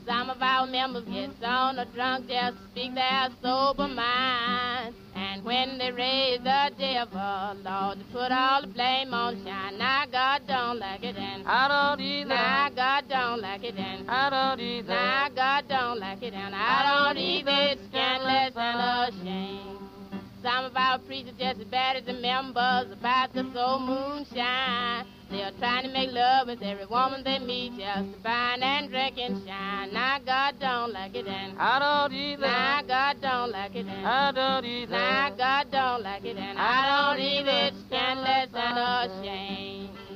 Some 0.05 0.29
of 0.29 0.39
our 0.43 0.67
members 0.67 1.05
get 1.05 1.43
on 1.43 1.79
a 1.79 1.85
drunk 1.85 2.27
just 2.27 2.57
speak 2.69 2.93
their 2.93 3.29
sober 3.41 3.87
mind. 3.87 4.26
Raise 5.95 6.39
the 6.39 6.71
devil, 6.77 7.55
Lord, 7.63 7.97
put 8.11 8.31
all 8.31 8.61
the 8.61 8.67
blame 8.67 9.13
on 9.13 9.43
shine. 9.45 9.77
Now 9.77 10.05
God 10.11 10.41
don't 10.47 10.79
like 10.79 11.03
it 11.03 11.15
and 11.15 11.47
I 11.47 11.67
don't 11.67 12.01
either. 12.01 12.29
Now 12.29 12.69
God 12.75 13.05
don't 13.07 13.41
like 13.41 13.63
it 13.63 13.75
and 13.77 14.09
I 14.09 14.29
don't 14.29 14.59
either. 14.59 14.87
Now 14.89 15.29
God 15.33 15.63
don't 15.69 15.99
like 15.99 16.21
it 16.23 16.33
and 16.33 16.53
I 16.55 17.05
don't 17.05 17.17
either. 17.17 17.81
Scandalous 17.89 18.53
and 18.55 19.15
ashamed. 19.15 19.86
Some 20.43 20.65
of 20.65 20.75
our 20.75 20.99
preachers 20.99 21.33
just 21.39 21.59
as 21.59 21.65
bad 21.67 21.95
as 21.95 22.05
the 22.05 22.13
members 22.13 22.91
about 22.91 23.33
the 23.33 23.43
soul 23.53 23.79
moonshine. 23.79 25.05
They 25.29 25.43
are 25.43 25.51
trying 25.59 25.83
to 25.83 25.91
make 25.91 26.11
love 26.11 26.47
with 26.47 26.61
every 26.61 26.85
woman 26.85 27.23
they 27.23 27.39
meet 27.39 27.73
just 27.77 28.13
to 28.13 28.19
bind 28.23 28.63
and 28.63 28.89
drink 28.89 29.17
and 29.17 29.45
shine. 29.45 29.93
Now 29.93 30.19
God 30.25 30.55
don't 30.59 30.93
like 30.93 31.15
it 31.15 31.27
and 31.27 31.57
I 31.59 31.79
don't 31.79 32.13
either. 32.13 32.41
Now 32.41 32.81
God 32.87 33.17
don't 33.21 33.51
like 33.51 33.75
it 33.75 33.87
and 33.87 34.07
I 34.07 34.31
don't 34.31 34.65
either. 34.65 34.91
Now 34.91 35.29
God 35.35 35.71
don't 35.71 36.03
like 36.03 36.23
it 36.23 36.37
and 36.37 36.57
I 36.57 37.11
don't 37.11 37.19
either. 37.19 37.71
Scandalous 37.87 38.49
and 38.53 39.11
ashamed. 39.11 40.06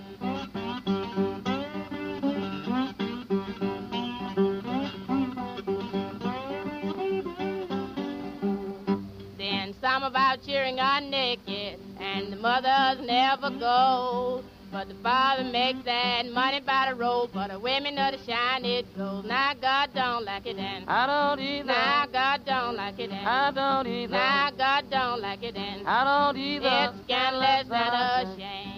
Of 10.73 10.79
our 10.79 10.85
are 10.85 11.01
naked, 11.01 11.79
and 11.99 12.33
the 12.33 12.37
mothers 12.37 13.05
never 13.05 13.49
go. 13.49 14.43
But 14.71 14.87
the 14.87 14.95
father 15.03 15.43
makes 15.43 15.83
that 15.83 16.25
money 16.27 16.61
by 16.61 16.87
the 16.89 16.95
road, 16.95 17.31
but 17.33 17.49
the 17.49 17.59
women 17.59 17.95
know 17.95 18.09
the 18.11 18.17
shine 18.25 18.63
it 18.63 18.85
goes. 18.95 19.25
Now 19.25 19.53
God 19.53 19.89
don't 19.93 20.23
like 20.23 20.45
it 20.45 20.57
and 20.57 20.89
I 20.89 21.07
don't 21.07 21.41
either. 21.41 21.67
Now 21.67 22.05
God 22.11 22.45
don't 22.45 22.77
like 22.77 22.97
it 22.97 23.11
and 23.11 23.27
I 23.27 23.51
don't 23.51 23.87
either. 23.87 24.13
Now 24.13 24.51
God 24.57 24.89
don't 24.89 25.21
like 25.21 25.43
it 25.43 25.57
and 25.57 25.85
I 25.85 26.03
don't 26.05 26.37
either. 26.37 26.93
It's 26.93 27.03
scandalous 27.03 27.67
and 27.69 27.73
a 27.73 28.35
shame. 28.37 28.70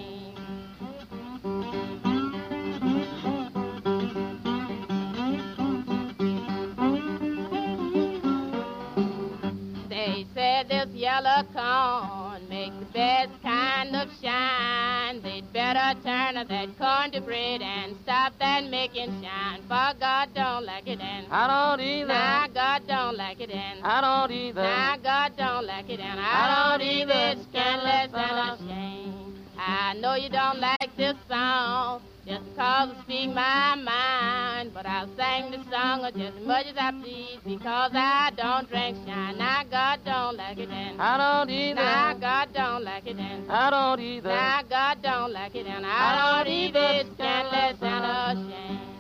Better 15.74 16.00
turn 16.02 16.36
that 16.36 16.78
corn 16.78 17.12
to 17.12 17.22
bread 17.22 17.62
and 17.62 17.96
stop 18.04 18.34
that 18.40 18.64
making 18.70 19.10
shine. 19.22 19.62
For 19.64 19.94
God 20.00 20.30
don't 20.36 20.66
like 20.66 20.88
it 20.88 21.00
and 21.00 21.26
I 21.32 21.48
don't 21.48 21.82
either. 21.82 22.08
Now 22.08 22.48
God 22.54 22.84
don't 22.88 23.18
like 23.18 23.40
it 23.40 23.50
and 23.50 23.84
I 23.84 24.02
don't 24.02 24.32
either. 24.32 24.62
Now 24.62 24.98
God 25.02 25.32
don't 25.38 25.66
like 25.66 25.90
it 25.90 26.00
and 26.00 26.20
I 26.20 26.78
don't 26.78 26.82
either. 26.82 27.14
It's 27.14 27.44
scandalous 27.50 28.12
and 28.14 28.40
a 28.40 28.58
shame. 28.68 29.36
I 29.58 29.94
know 29.96 30.16
you 30.16 30.30
don't 30.30 30.60
like 30.60 30.83
this 31.04 31.18
song 31.28 32.02
just 32.26 32.46
because 32.46 32.90
I 32.96 33.02
speak 33.04 33.30
my 33.36 33.76
mind, 33.76 34.72
but 34.74 34.86
I'll 34.86 35.08
sing 35.18 35.52
this 35.52 35.66
song 35.70 36.10
just 36.16 36.38
as 36.38 36.46
much 36.48 36.66
as 36.68 36.78
I 36.78 36.92
please 36.92 37.40
because 37.44 37.92
I 37.94 38.32
don't 38.38 38.70
drink 38.70 38.96
shine. 39.06 39.38
Now 39.38 39.64
God 39.70 40.00
don't 40.06 40.38
like 40.38 40.58
it 40.58 40.70
and 40.70 41.02
I 41.02 41.18
don't 41.18 41.50
either. 41.50 41.76
Now 41.76 42.14
God 42.14 42.48
don't 42.54 42.86
like 42.86 43.06
it 43.06 43.18
and 43.18 43.52
I 43.52 43.70
don't 43.70 44.00
either. 44.00 44.30
Now 44.30 44.62
God 44.70 45.02
don't 45.02 45.34
like 45.34 45.56
it 45.56 45.68
and 45.68 45.86
I 45.86 46.46
don't 46.46 46.54
either. 46.54 47.04
Scandalous 47.16 47.78
and 47.82 48.06
a 48.06 48.93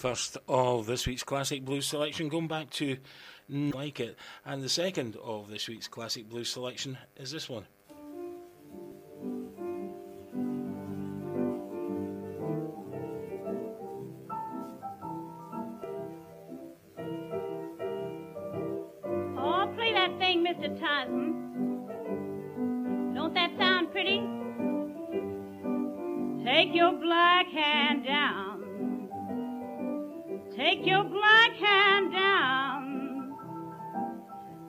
first 0.00 0.38
of 0.48 0.86
this 0.86 1.06
week's 1.06 1.22
classic 1.22 1.62
blues 1.62 1.86
selection 1.86 2.30
going 2.30 2.48
back 2.48 2.70
to 2.70 2.96
Like 3.50 4.00
It. 4.00 4.16
And 4.46 4.62
the 4.62 4.68
second 4.70 5.14
of 5.22 5.50
this 5.50 5.68
week's 5.68 5.88
classic 5.88 6.26
blues 6.26 6.48
selection 6.48 6.96
is 7.18 7.30
this 7.30 7.50
one. 7.50 7.66
Oh, 19.36 19.70
play 19.76 19.92
that 19.92 20.18
thing, 20.18 20.42
Mr. 20.42 20.80
Tyson. 20.80 21.34
Don't 23.14 23.34
that 23.34 23.50
sound 23.58 23.92
pretty? 23.92 24.22
Take 26.42 26.74
your 26.74 26.92
black 26.92 27.48
hand 27.48 28.06
down. 28.06 28.49
Take 30.60 30.86
your 30.86 31.04
black 31.04 31.52
hand 31.54 32.12
down. 32.12 33.34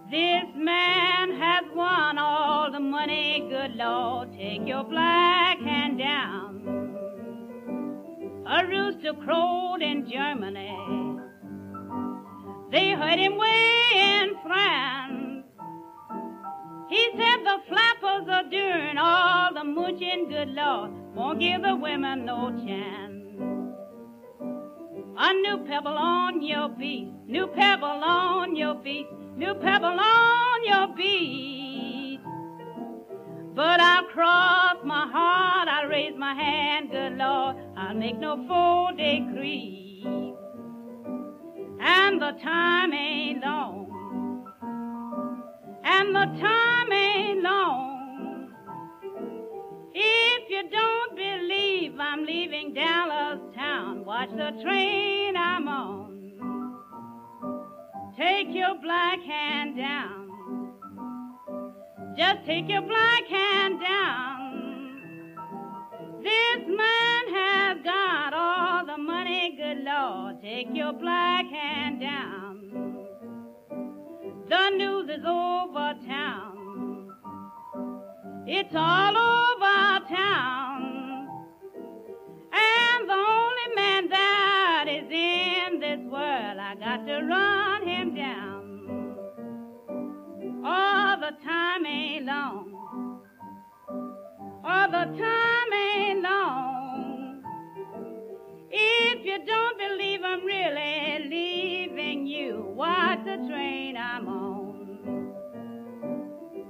This 0.10 0.46
man 0.56 1.32
has 1.38 1.66
won 1.76 2.18
all 2.18 2.72
the 2.72 2.80
money, 2.80 3.46
good 3.50 3.76
Lord. 3.76 4.32
Take 4.32 4.66
your 4.66 4.86
black 4.86 5.60
hand 5.60 5.98
down. 5.98 6.96
A 8.48 8.66
rooster 8.66 9.14
crowed 9.16 9.82
in 9.82 10.10
Germany. 10.10 11.20
They 12.72 12.92
heard 12.92 13.20
him 13.20 13.38
way 13.38 13.90
in 13.94 14.36
France. 14.46 15.44
He 16.90 17.10
said 17.18 17.44
the 17.44 17.58
flappers 17.68 18.30
are 18.30 18.50
doing 18.50 18.98
all 18.98 19.54
the 19.54 19.66
mooching, 19.66 20.30
good 20.30 20.52
Lord, 20.52 20.92
won't 21.14 21.42
give 21.42 21.62
the 21.64 21.76
women 21.76 22.24
no 22.24 22.50
chance. 22.66 23.21
A 25.18 25.34
new 25.34 25.58
pebble 25.68 25.98
on 25.98 26.42
your 26.42 26.70
beat, 26.70 27.12
new 27.28 27.46
pebble 27.48 27.86
on 27.86 28.56
your 28.56 28.76
beat, 28.76 29.08
new 29.36 29.54
pebble 29.56 30.00
on 30.00 30.64
your 30.66 30.88
beat. 30.96 32.20
But 33.54 33.82
I'll 33.82 34.06
cross 34.06 34.78
my 34.86 35.08
heart, 35.12 35.68
I'll 35.68 35.90
raise 35.90 36.16
my 36.18 36.34
hand, 36.34 36.92
good 36.92 37.18
Lord, 37.18 37.58
I'll 37.76 37.94
make 37.94 38.18
no 38.18 38.38
full 38.48 38.92
decree. 38.96 40.34
And 41.82 42.22
the 42.22 42.32
time 42.42 42.94
ain't 42.94 43.42
long, 43.44 44.48
and 45.84 46.16
the 46.16 46.26
time 46.40 46.92
ain't 46.94 47.44
long. 47.44 47.91
If 49.94 50.50
you 50.50 50.70
don't 50.70 51.16
believe 51.16 52.00
I'm 52.00 52.26
leaving 52.26 52.74
Dallas 52.74 53.40
town, 53.56 54.06
watch 54.06 54.30
the 54.30 54.52
train 54.64 55.36
I'm 55.36 55.68
on. 55.68 56.12
Take 58.18 58.48
your 58.52 58.76
black 58.82 59.20
hand 59.22 59.78
down. 59.78 60.30
Just 62.18 62.46
take 62.46 62.70
your 62.70 62.82
black 62.82 63.26
hand 63.28 63.80
down. 63.82 65.36
This 66.24 66.68
man 66.68 67.34
has 67.34 67.78
got 67.84 68.34
all 68.34 68.86
the 68.86 68.98
money, 68.98 69.56
good 69.58 69.84
Lord. 69.84 70.42
Take 70.42 70.68
your 70.74 70.94
black 70.94 71.46
hand 71.48 72.00
down. 72.00 73.08
The 74.50 74.70
news 74.72 75.10
is 75.10 75.26
over 75.26 75.96
town. 76.06 76.52
It's 78.46 78.76
all 78.76 79.18
over 79.18 79.61
town. 80.10 81.28
And 82.54 83.10
the 83.10 83.14
only 83.14 83.76
man 83.76 84.10
that 84.10 84.86
is 84.88 85.10
in 85.10 85.80
this 85.80 86.00
world, 86.12 86.58
I 86.60 86.76
got 86.80 87.06
to 87.08 87.22
run 87.22 87.88
him 87.88 88.16
down. 88.16 89.16
All 90.64 91.20
the 91.20 91.32
time 91.44 91.86
ain't 91.86 92.26
long. 92.26 93.22
All 94.64 94.88
the 94.92 95.06
time 95.18 95.74
ain't 95.74 96.22
long. 96.22 97.44
If 98.70 99.26
you 99.26 99.46
don't 99.46 99.78
believe 99.78 100.22
I'm 100.24 100.46
really 100.46 101.28
leaving 101.30 102.28
you, 102.28 102.66
watch 102.76 103.20
the 103.26 103.38
train 103.48 103.98
I'm 103.98 104.28
on. 104.28 104.61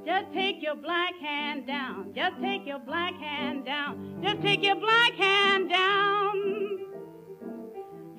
Just 0.05 0.33
take 0.33 0.61
your 0.61 0.75
black 0.75 1.13
hand 1.21 1.67
down. 1.67 2.11
Just 2.15 2.41
take 2.41 2.65
your 2.65 2.79
black 2.79 3.13
hand 3.15 3.65
down. 3.65 4.19
Just 4.23 4.41
take 4.41 4.63
your 4.63 4.75
black 4.75 5.13
hand 5.13 5.69
down. 5.69 6.79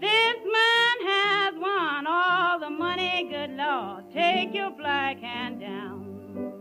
This 0.00 0.36
man 0.56 0.96
has 1.06 1.54
won 1.56 2.06
all 2.06 2.60
the 2.60 2.70
money, 2.70 3.28
good 3.30 3.50
Lord. 3.50 4.04
Take 4.12 4.54
your 4.54 4.70
black 4.70 5.18
hand 5.18 5.60
down. 5.60 6.52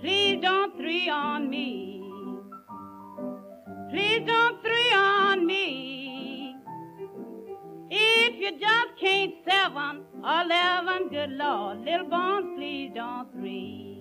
Please 0.00 0.40
don't 0.42 0.76
three 0.76 1.08
on 1.08 1.50
me. 1.50 2.02
Please 3.90 4.22
don't 4.26 4.60
three 4.62 4.92
on 4.92 5.46
me. 5.46 6.03
If 7.96 8.40
you 8.40 8.58
just 8.58 8.98
can't 8.98 9.34
sell 9.48 9.70
eleven, 9.70 10.04
eleven, 10.24 11.08
good 11.10 11.30
Lord. 11.30 11.84
Little 11.84 12.08
bones, 12.08 12.56
please 12.56 12.90
don't 12.92 13.30
three. 13.32 13.93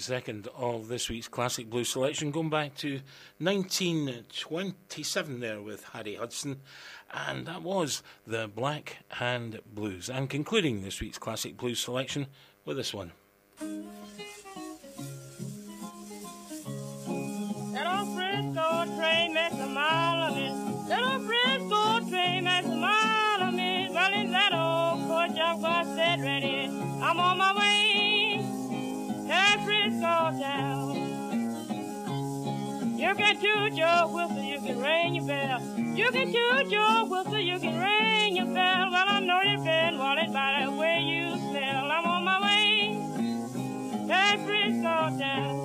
Second 0.00 0.48
of 0.56 0.88
this 0.88 1.08
week's 1.08 1.28
classic 1.28 1.68
blues 1.68 1.88
selection, 1.88 2.30
going 2.30 2.50
back 2.50 2.74
to 2.76 3.00
1927 3.38 5.40
there 5.40 5.60
with 5.60 5.82
Hattie 5.84 6.14
Hudson, 6.14 6.60
and 7.12 7.46
that 7.46 7.62
was 7.62 8.02
the 8.26 8.48
Black 8.48 8.98
Hand 9.08 9.60
Blues. 9.74 10.08
And 10.08 10.30
concluding 10.30 10.82
this 10.82 11.00
week's 11.00 11.18
classic 11.18 11.56
blues 11.56 11.80
selection 11.80 12.28
with 12.64 12.76
this 12.76 12.94
one. 12.94 13.10
Train 18.96 19.36
a 19.36 19.66
mile 19.66 20.32
of 20.32 20.36
it. 20.36 20.52
Train 22.08 22.46
a 22.46 22.62
mile 22.76 23.42
of. 23.42 23.54
Well, 23.54 24.12
in 24.12 24.30
that 24.32 24.52
old 24.52 25.08
ready. 26.22 26.66
I'm 27.02 27.18
on 27.18 27.38
my 27.38 27.56
way. 27.56 27.97
Frisco 29.98 30.38
town. 30.40 30.94
You 32.96 33.14
can 33.14 33.40
toot 33.40 33.72
your 33.74 34.06
whistle, 34.08 34.42
you 34.42 34.60
can 34.60 34.80
ring 34.80 35.14
your 35.14 35.26
bell. 35.26 35.60
You 35.76 36.10
can 36.12 36.32
toot 36.32 36.70
your 36.70 37.04
whistle, 37.06 37.40
you 37.40 37.58
can 37.58 37.80
ring 37.80 38.36
your 38.36 38.46
bell. 38.46 38.90
Well, 38.90 39.08
I 39.08 39.20
know 39.20 39.40
you've 39.42 39.64
been 39.64 39.98
wanted 39.98 40.32
by 40.32 40.64
the 40.64 40.70
way 40.72 41.00
you 41.00 41.36
smell. 41.50 41.90
I'm 41.90 42.06
on 42.06 42.24
my 42.24 42.40
way. 42.40 42.96
That 44.06 44.38
Frisco 44.46 45.18
town. 45.18 45.56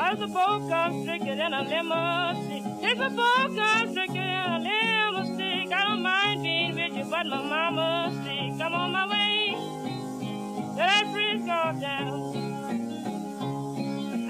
As 0.00 0.20
a 0.20 0.26
boat 0.26 0.68
comes 0.68 1.02
stricter 1.02 1.36
than 1.36 1.52
a 1.54 1.62
limousine. 1.62 2.78
If 2.82 2.98
a 2.98 3.10
boat 3.10 3.56
comes 3.56 3.90
stricter 3.92 4.14
than 4.14 4.52
a 4.52 4.58
limousine, 4.58 5.72
I 5.72 5.84
don't 5.88 6.02
mind 6.02 6.42
being 6.42 6.74
with 6.74 6.96
you, 6.96 7.04
but 7.04 7.26
my 7.26 7.42
mama 7.42 8.12
sick. 8.24 8.60
I'm 8.60 8.74
on 8.74 8.92
my 8.92 9.06
way 9.06 9.27
that 10.78 11.04
Frisco 11.12 11.80
town. 11.80 12.48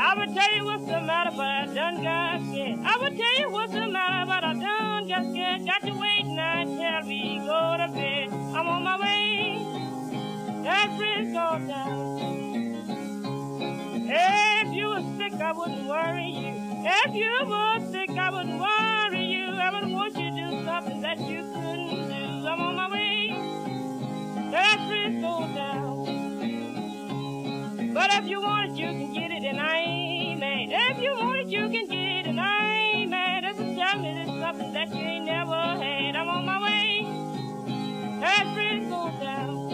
I 0.01 0.15
would 0.17 0.35
tell 0.35 0.57
you 0.57 0.65
what's 0.65 0.87
the 0.87 1.01
matter, 1.01 1.31
but 1.31 1.47
I 1.47 1.67
done 1.67 2.03
got 2.03 2.41
scared. 2.49 2.81
I 2.85 2.97
would 2.97 3.17
tell 3.19 3.39
you 3.39 3.51
what's 3.51 3.73
the 3.73 3.87
matter, 3.87 4.27
but 4.27 4.45
I 4.45 4.55
done 4.55 5.09
got 5.09 5.31
scared. 5.31 5.67
Got 5.67 5.83
to 5.83 5.93
wait 5.99 6.25
now 6.25 6.65
till 6.65 7.09
we 7.09 7.39
go 7.41 7.77
to 7.77 7.89
bed. 7.93 8.29
I'm 8.57 8.67
on 8.67 8.83
my 8.83 8.99
way 8.99 9.59
that 10.65 10.89
Frisco 10.97 11.59
town. 11.69 12.19
If 14.11 14.73
you 14.73 14.89
were 14.89 15.05
sick, 15.19 15.35
I 15.35 15.53
wouldn't 15.53 15.87
worry 15.87 16.31
you. 16.31 16.55
If 17.05 17.15
you 17.15 17.31
were 17.47 17.81
sick, 17.91 18.11
I 18.11 18.31
wouldn't 18.31 18.59
worry 18.59 19.25
you. 19.25 19.53
I 19.53 19.71
would 19.71 19.93
want 19.93 20.17
you 20.17 20.31
to 20.31 20.37
do 20.37 20.65
something 20.65 21.01
that 21.03 21.19
you 21.19 21.43
couldn't 21.53 22.09
do. 22.09 22.49
I'm 22.49 22.61
on 22.61 22.75
my 22.77 22.91
way. 22.91 23.37
That 24.51 24.79
Frisco 24.89 25.55
down. 25.55 25.88
But 27.99 28.15
if 28.15 28.27
you 28.29 28.41
want 28.41 28.71
it, 28.71 28.77
you 28.77 28.87
can 28.87 29.13
get 29.13 29.33
it, 29.33 29.43
and 29.43 29.59
I 29.59 29.79
ain't 29.79 30.39
mad. 30.39 30.69
If 30.71 31.03
you 31.03 31.15
want 31.17 31.41
it, 31.41 31.49
you 31.49 31.69
can 31.69 31.89
get 31.89 31.99
it, 31.99 32.27
and 32.29 32.41
I 32.41 32.65
ain't 32.95 33.11
mad. 33.11 33.43
If 33.43 33.59
you 33.59 33.75
tell 33.75 33.99
me 33.99 34.25
something 34.41 34.73
that 34.73 34.95
you 34.95 35.01
ain't 35.03 35.25
never 35.25 35.51
had, 35.51 36.15
I'm 36.15 36.29
on 36.29 36.45
my 36.47 36.63
way. 36.63 37.03
That 38.21 38.55
Frisco 38.55 39.11
down. 39.19 39.69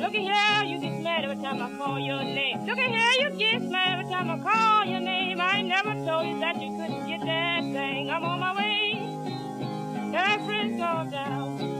Look 0.00 0.14
at 0.16 0.20
here, 0.20 0.64
you 0.64 0.80
get 0.80 1.00
mad 1.00 1.24
every 1.26 1.36
time 1.36 1.62
I 1.62 1.70
call 1.78 2.00
your 2.00 2.24
name. 2.24 2.66
Look 2.66 2.76
at 2.76 2.90
here, 2.90 3.30
you 3.30 3.38
get 3.38 3.62
mad 3.62 4.00
every 4.00 4.12
time 4.12 4.28
I 4.28 4.38
call 4.42 4.84
your 4.84 4.98
name. 4.98 5.40
I 5.40 5.62
never 5.62 5.94
told 6.04 6.26
you 6.26 6.40
that 6.40 6.60
you 6.60 6.76
couldn't 6.76 7.06
get 7.06 7.20
that 7.20 7.62
thing. 7.72 8.10
I'm 8.10 8.24
on 8.24 8.40
my 8.40 8.52
way. 8.56 8.98
That 10.10 10.44
Frisco 10.44 11.08
down. 11.08 11.71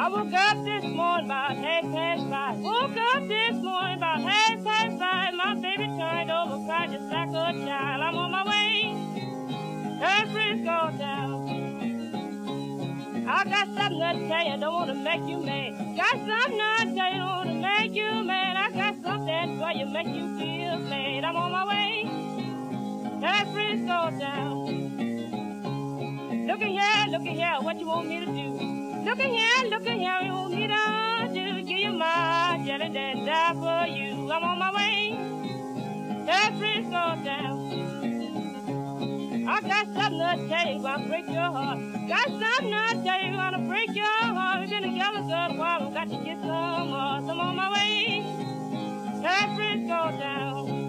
I 0.00 0.08
woke 0.08 0.32
up 0.32 0.64
this 0.64 0.84
morning 0.84 1.26
about 1.26 1.56
half 1.56 1.82
past 1.92 2.22
five. 2.30 2.56
Woke 2.56 2.96
up 3.12 3.28
this 3.28 3.52
morning 3.62 3.98
about 3.98 4.22
half 4.22 4.64
past 4.64 4.98
five. 4.98 5.34
My 5.34 5.54
baby 5.56 5.84
turned 5.98 6.30
over, 6.30 6.64
cried 6.64 6.90
just 6.90 7.04
like 7.04 7.28
a 7.28 7.52
child. 7.66 8.02
I'm 8.02 8.16
on 8.16 8.30
my 8.30 8.42
way. 8.48 8.94
That 10.00 10.26
Frisco 10.32 10.90
down. 10.96 11.44
I 13.28 13.44
got 13.44 13.66
something 13.76 14.00
to 14.00 14.26
tell 14.26 14.44
you, 14.46 14.56
don't 14.56 14.72
want 14.72 14.88
to 14.88 14.94
make 14.94 15.28
you 15.28 15.36
mad. 15.44 15.94
Got 15.94 16.16
something 16.16 16.56
to 16.56 16.94
tell 16.96 17.12
you, 17.12 17.18
don't 17.18 17.36
want 17.36 17.50
to 17.50 17.54
make 17.56 17.94
you 17.94 18.24
mad. 18.24 18.56
I 18.56 18.70
got 18.72 18.94
something 19.02 19.58
for 19.58 19.70
you, 19.72 19.84
make 19.84 20.06
you 20.06 20.38
feel 20.38 20.78
glad. 20.78 21.24
I'm 21.24 21.36
on 21.36 21.52
my 21.52 21.66
way. 21.68 22.08
That 23.20 23.46
Frisco 23.52 24.10
down. 24.18 24.66
At 26.48 26.58
here, 26.58 27.06
look 27.10 27.22
here, 27.22 27.58
what 27.60 27.78
you 27.78 27.86
want 27.86 28.08
me 28.08 28.24
to 28.24 28.26
do? 28.32 28.79
Look 29.04 29.18
at 29.18 29.26
here, 29.26 29.70
look 29.70 29.86
at 29.86 29.98
here, 29.98 30.20
you 30.22 30.32
want 30.32 30.52
me 30.52 30.66
to? 30.68 31.62
Give 31.66 31.78
you 31.78 31.92
my 31.92 32.60
jelly, 32.66 32.90
then 32.92 33.24
die 33.24 33.54
for 33.54 33.86
you. 33.90 34.30
I'm 34.30 34.44
on 34.44 34.58
my 34.58 34.72
way. 34.74 35.16
That 36.26 36.52
Frisco 36.58 37.16
down. 37.24 37.58
I 39.48 39.60
got 39.62 39.86
something 39.94 40.18
to 40.18 40.48
tell 40.48 40.66
you, 40.72 40.82
gonna 40.82 41.08
break 41.08 41.26
your 41.28 41.40
heart. 41.40 41.78
Got 42.08 42.28
something 42.28 42.70
to 42.70 43.02
tell 43.04 43.22
you, 43.22 43.32
gonna 43.36 43.58
break 43.68 43.94
your 43.94 44.06
heart. 44.06 44.60
We've 44.60 44.70
been 44.70 44.82
together 44.82 45.22
good 45.22 45.58
while, 45.58 45.88
we 45.88 45.94
got 45.94 46.08
to 46.10 46.16
get 46.24 46.40
some 46.40 46.88
more. 46.90 47.30
I'm 47.30 47.40
on 47.40 47.56
my 47.56 47.72
way. 47.72 48.22
That 49.22 49.54
Frisco 49.56 50.18
down. 50.18 50.79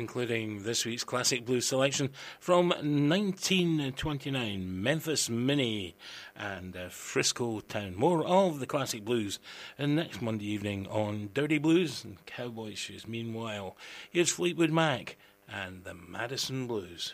Concluding 0.00 0.62
this 0.62 0.86
week's 0.86 1.04
classic 1.04 1.44
blues 1.44 1.66
selection 1.66 2.08
from 2.38 2.70
1929, 2.70 4.82
Memphis 4.82 5.28
Minnie 5.28 5.94
and 6.34 6.74
uh, 6.74 6.88
Frisco 6.88 7.60
Town. 7.60 7.94
More 7.94 8.24
of 8.24 8.60
the 8.60 8.66
classic 8.66 9.04
blues 9.04 9.38
and 9.76 9.94
next 9.94 10.22
Monday 10.22 10.46
evening 10.46 10.86
on 10.86 11.28
Dirty 11.34 11.58
Blues 11.58 12.02
and 12.02 12.16
Cowboy 12.24 12.76
Shoes. 12.76 13.06
Meanwhile, 13.06 13.76
here's 14.08 14.30
Fleetwood 14.30 14.70
Mac 14.70 15.18
and 15.46 15.84
the 15.84 15.92
Madison 15.92 16.66
Blues. 16.66 17.12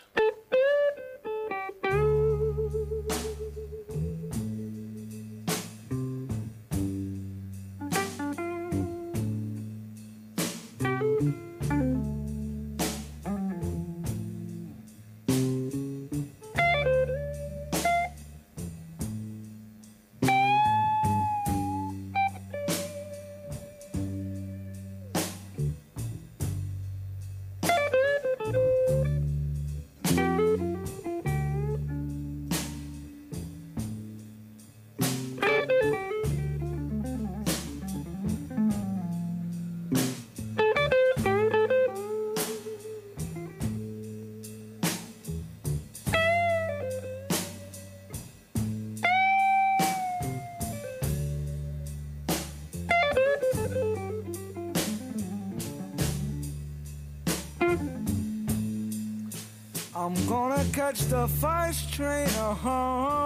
Catch 60.87 60.99
the 61.09 61.27
first 61.27 61.91
train 61.93 62.29
home. 62.29 63.16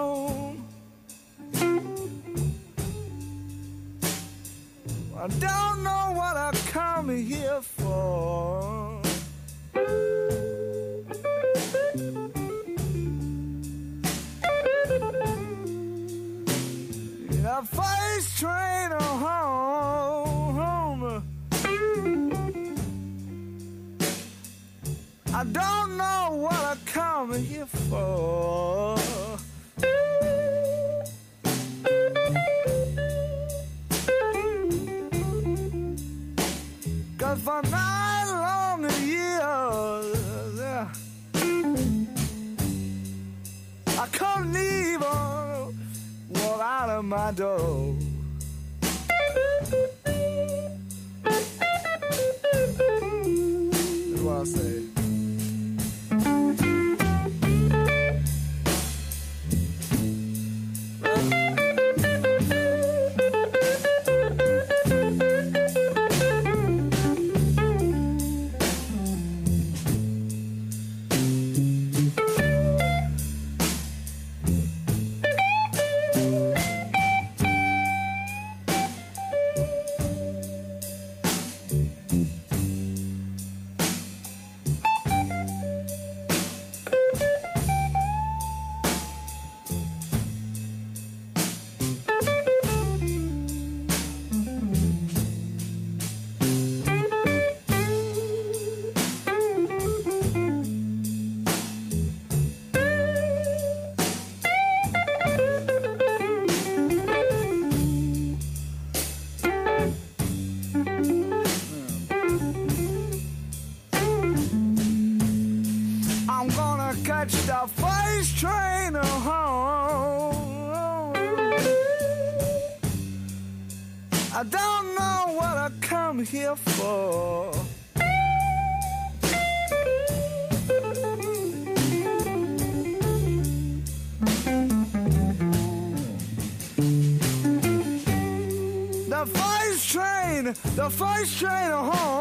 First 140.91 141.39
train 141.39 141.71
home. 141.71 142.20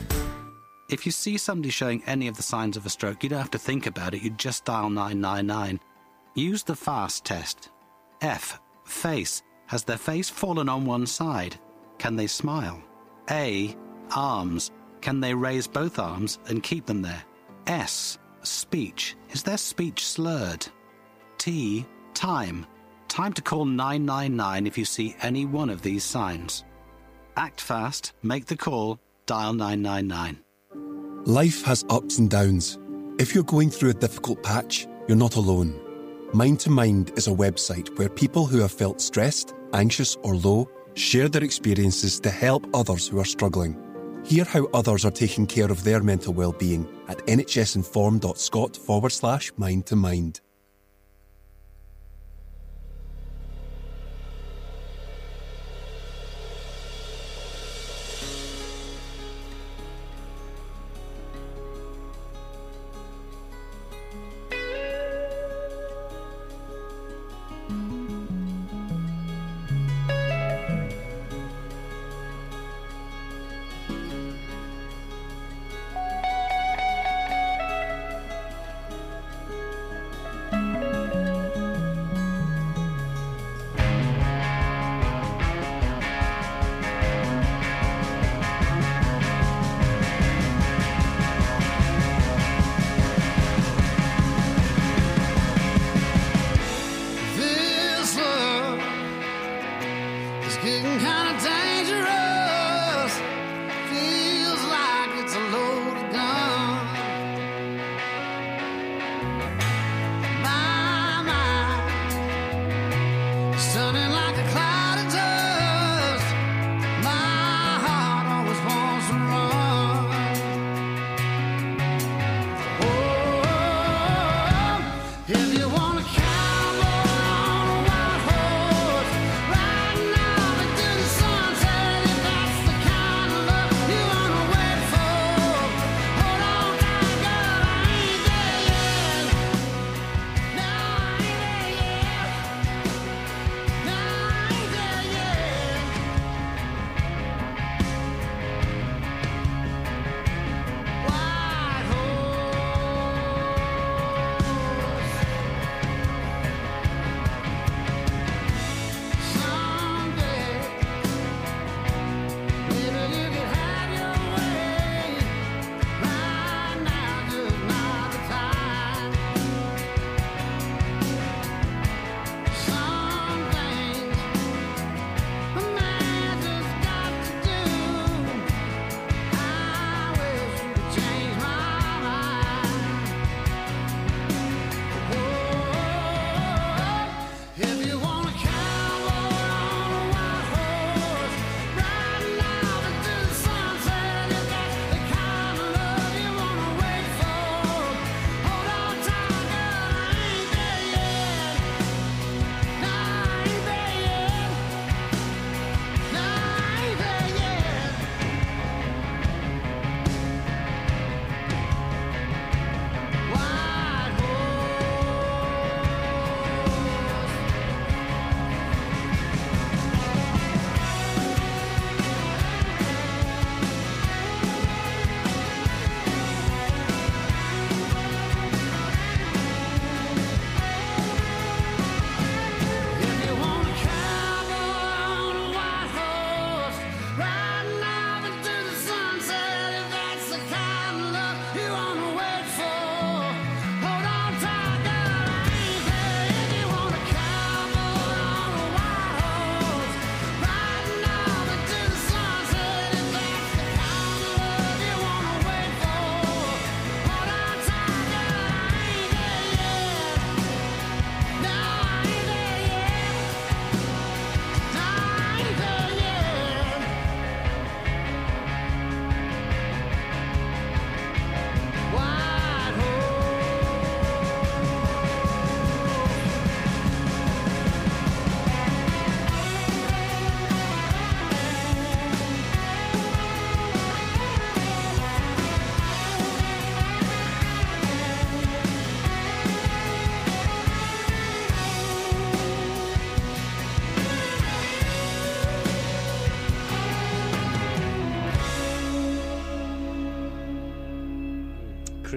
If 0.91 1.05
you 1.05 1.11
see 1.13 1.37
somebody 1.37 1.69
showing 1.69 2.03
any 2.05 2.27
of 2.27 2.35
the 2.35 2.43
signs 2.43 2.75
of 2.75 2.85
a 2.85 2.89
stroke, 2.89 3.23
you 3.23 3.29
don't 3.29 3.39
have 3.39 3.51
to 3.51 3.57
think 3.57 3.85
about 3.85 4.13
it, 4.13 4.21
you 4.21 4.29
just 4.29 4.65
dial 4.65 4.89
999. 4.89 5.79
Use 6.35 6.63
the 6.63 6.75
FAST 6.75 7.23
test. 7.23 7.69
F. 8.19 8.59
Face. 8.83 9.41
Has 9.67 9.85
their 9.85 9.97
face 9.97 10.29
fallen 10.29 10.67
on 10.67 10.85
one 10.85 11.07
side? 11.07 11.55
Can 11.97 12.17
they 12.17 12.27
smile? 12.27 12.83
A. 13.29 13.73
Arms. 14.13 14.71
Can 14.99 15.21
they 15.21 15.33
raise 15.33 15.65
both 15.65 15.97
arms 15.97 16.39
and 16.49 16.61
keep 16.61 16.85
them 16.85 17.01
there? 17.01 17.23
S. 17.67 18.19
Speech. 18.43 19.15
Is 19.29 19.43
their 19.43 19.57
speech 19.57 20.05
slurred? 20.05 20.67
T. 21.37 21.85
Time. 22.13 22.65
Time 23.07 23.31
to 23.31 23.41
call 23.41 23.63
999 23.63 24.67
if 24.67 24.77
you 24.77 24.83
see 24.83 25.15
any 25.21 25.45
one 25.45 25.69
of 25.69 25.81
these 25.81 26.03
signs. 26.03 26.65
Act 27.37 27.61
fast, 27.61 28.11
make 28.23 28.45
the 28.45 28.57
call, 28.57 28.99
dial 29.25 29.53
999. 29.53 30.37
Life 31.25 31.63
has 31.65 31.85
ups 31.91 32.17
and 32.17 32.31
downs. 32.31 32.79
If 33.19 33.35
you're 33.35 33.43
going 33.43 33.69
through 33.69 33.91
a 33.91 33.93
difficult 33.93 34.41
patch, 34.41 34.87
you're 35.07 35.15
not 35.15 35.35
alone. 35.35 35.79
Mind 36.33 36.59
to 36.61 36.71
Mind 36.71 37.11
is 37.15 37.27
a 37.27 37.31
website 37.31 37.95
where 37.99 38.09
people 38.09 38.47
who 38.47 38.57
have 38.57 38.71
felt 38.71 38.99
stressed, 38.99 39.53
anxious, 39.73 40.17
or 40.23 40.35
low 40.35 40.67
share 40.95 41.29
their 41.29 41.43
experiences 41.43 42.19
to 42.21 42.31
help 42.31 42.65
others 42.73 43.07
who 43.07 43.19
are 43.19 43.25
struggling. 43.25 43.77
Hear 44.25 44.45
how 44.45 44.65
others 44.73 45.05
are 45.05 45.11
taking 45.11 45.45
care 45.45 45.71
of 45.71 45.83
their 45.83 46.01
mental 46.01 46.33
well-being 46.33 46.87
at 47.07 47.19
nhsinform.scot 47.27 48.75
forward 48.75 49.11
slash 49.11 49.51
mind 49.57 49.85
to 49.85 49.95
mind. 49.95 50.41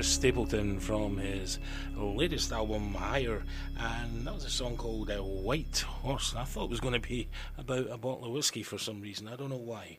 Chris 0.04 0.12
Stapleton 0.12 0.78
from 0.80 1.16
his 1.16 1.58
latest 1.96 2.52
album, 2.52 2.92
Higher, 2.92 3.42
and 3.78 4.26
that 4.26 4.34
was 4.34 4.44
a 4.44 4.50
song 4.50 4.76
called 4.76 5.10
uh, 5.10 5.16
White 5.22 5.78
Horse. 5.78 6.34
I 6.36 6.44
thought 6.44 6.64
it 6.64 6.70
was 6.70 6.80
going 6.80 6.92
to 6.92 7.00
be 7.00 7.30
about 7.56 7.90
a 7.90 7.96
bottle 7.96 8.26
of 8.26 8.32
whiskey 8.32 8.62
for 8.62 8.76
some 8.76 9.00
reason. 9.00 9.28
I 9.28 9.36
don't 9.36 9.48
know 9.48 9.56
why. 9.56 9.96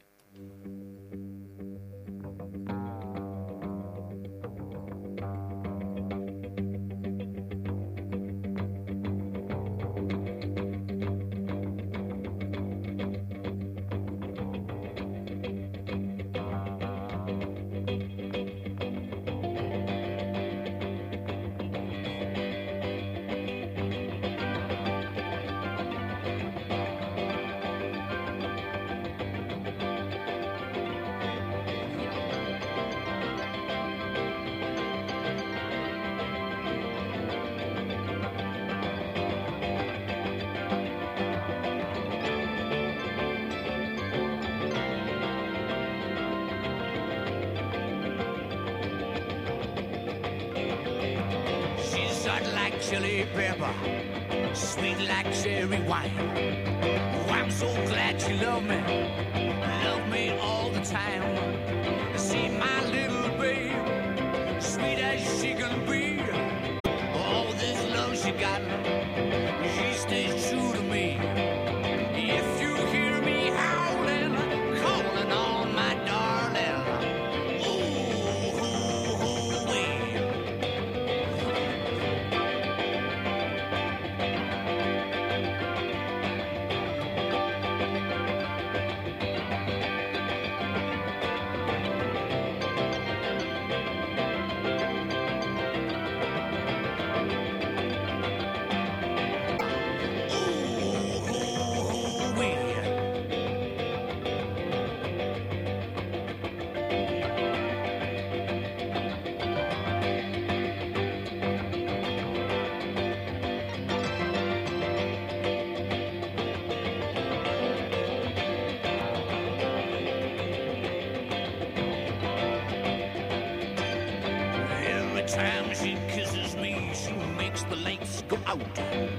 out. 128.61 129.15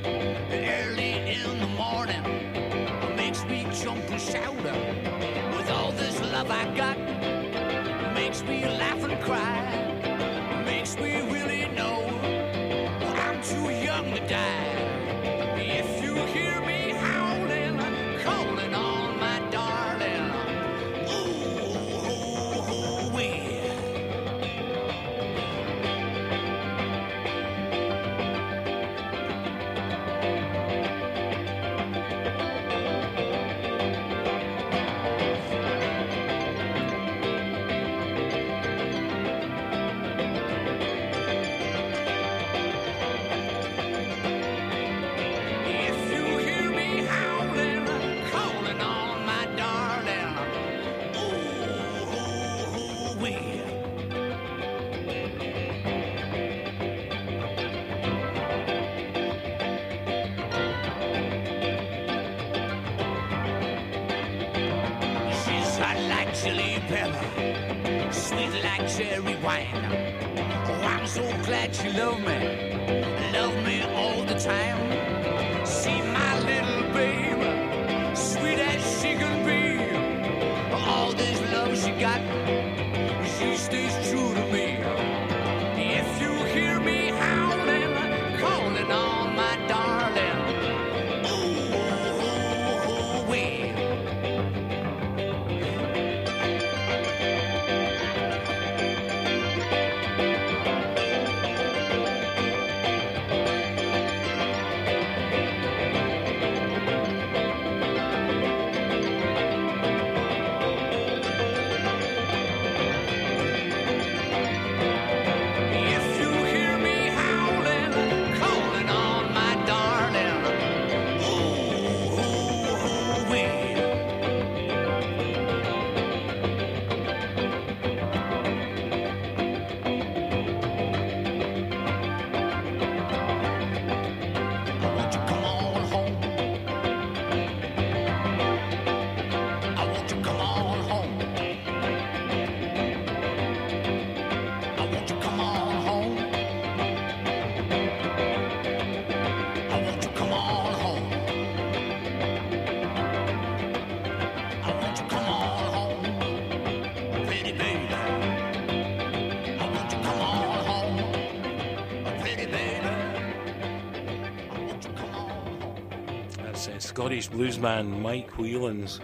Scottish 166.97 167.28
bluesman 167.28 168.01
Mike 168.01 168.31
Whelans 168.39 169.01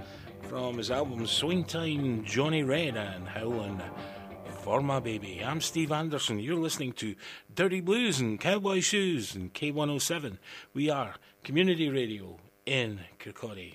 from 0.48 0.78
his 0.78 0.90
album 0.90 1.26
Swing 1.26 1.62
Time, 1.62 2.24
Johnny 2.24 2.62
Red 2.62 2.96
and 2.96 3.28
Howlin' 3.28 3.82
for 4.62 4.80
My 4.80 4.98
Baby. 4.98 5.42
I'm 5.44 5.60
Steve 5.60 5.92
Anderson. 5.92 6.38
You're 6.38 6.56
listening 6.56 6.94
to 6.94 7.14
Dirty 7.54 7.82
Blues 7.82 8.18
and 8.18 8.40
Cowboy 8.40 8.80
Shoes 8.80 9.34
and 9.34 9.52
K107. 9.52 10.38
We 10.72 10.88
are 10.88 11.16
Community 11.44 11.90
Radio 11.90 12.38
in 12.64 13.00
Kirkcaldy. 13.20 13.74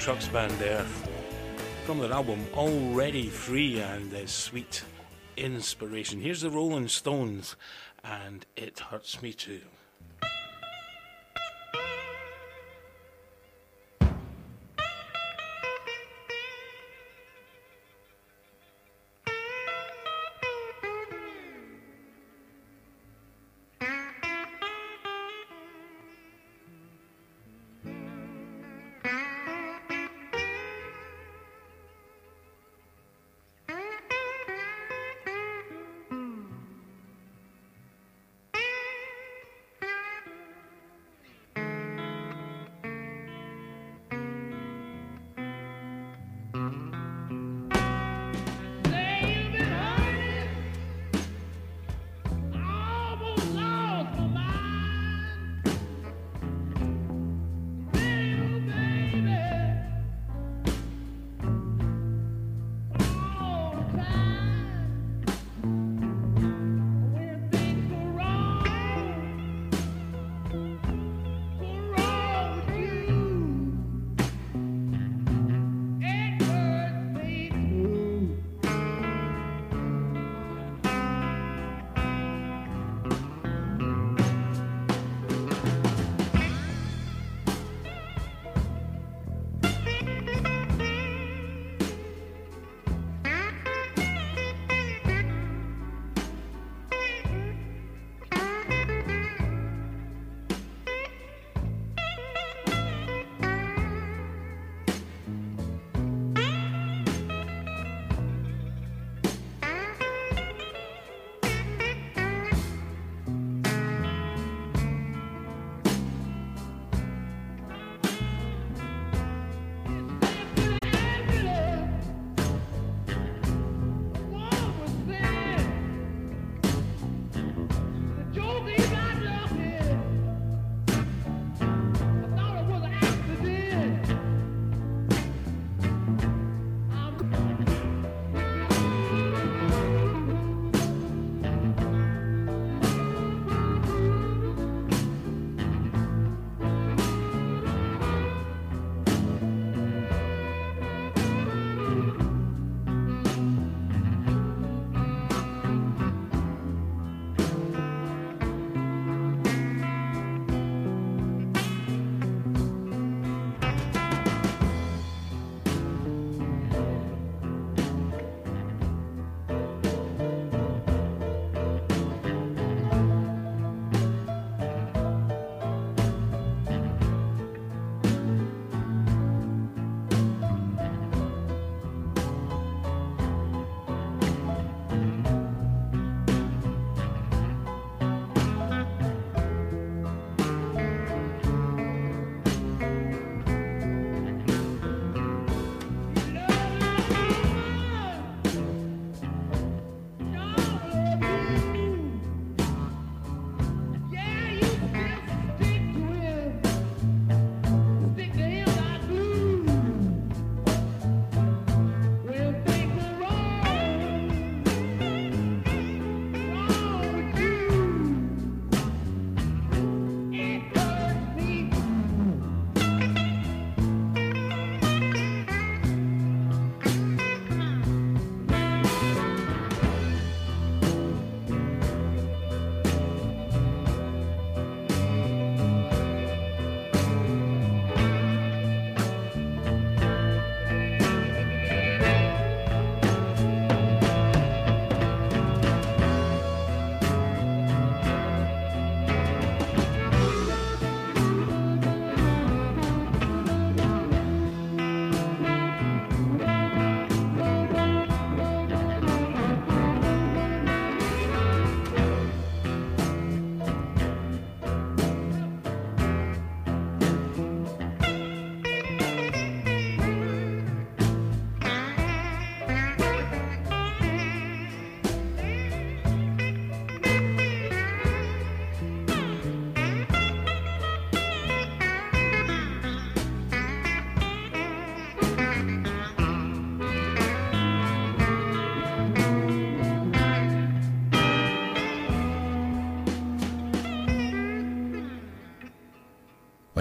Trucks 0.00 0.28
band 0.28 0.52
there 0.52 0.86
from 1.84 1.98
their 1.98 2.10
album 2.10 2.46
Already 2.54 3.28
Free 3.28 3.80
and 3.80 4.10
their 4.10 4.26
sweet 4.26 4.82
inspiration. 5.36 6.22
Here's 6.22 6.40
the 6.40 6.48
Rolling 6.48 6.88
Stones 6.88 7.54
and 8.02 8.46
It 8.56 8.78
Hurts 8.80 9.20
Me 9.20 9.34
Too. 9.34 9.60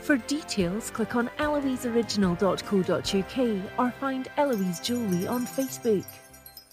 For 0.00 0.16
details, 0.16 0.90
click 0.90 1.14
on 1.14 1.28
eloiseoriginal.co.uk 1.38 3.78
or 3.78 3.90
find 4.00 4.28
Eloise 4.36 4.80
Jewellery 4.80 5.26
on 5.26 5.46
Facebook. 5.46 6.04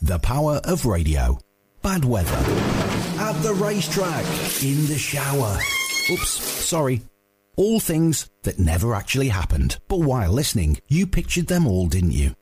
The 0.01 0.19
power 0.19 0.61
of 0.63 0.85
radio. 0.85 1.37
Bad 1.81 2.05
weather. 2.05 2.37
At 3.19 3.33
the 3.41 3.53
racetrack. 3.53 4.23
In 4.63 4.85
the 4.87 4.97
shower. 4.97 5.57
Oops, 6.09 6.29
sorry. 6.29 7.01
All 7.57 7.79
things 7.79 8.29
that 8.43 8.59
never 8.59 8.93
actually 8.93 9.29
happened. 9.29 9.77
But 9.87 10.01
while 10.01 10.31
listening, 10.31 10.77
you 10.87 11.07
pictured 11.07 11.47
them 11.47 11.65
all, 11.67 11.87
didn't 11.87 12.11
you? 12.11 12.35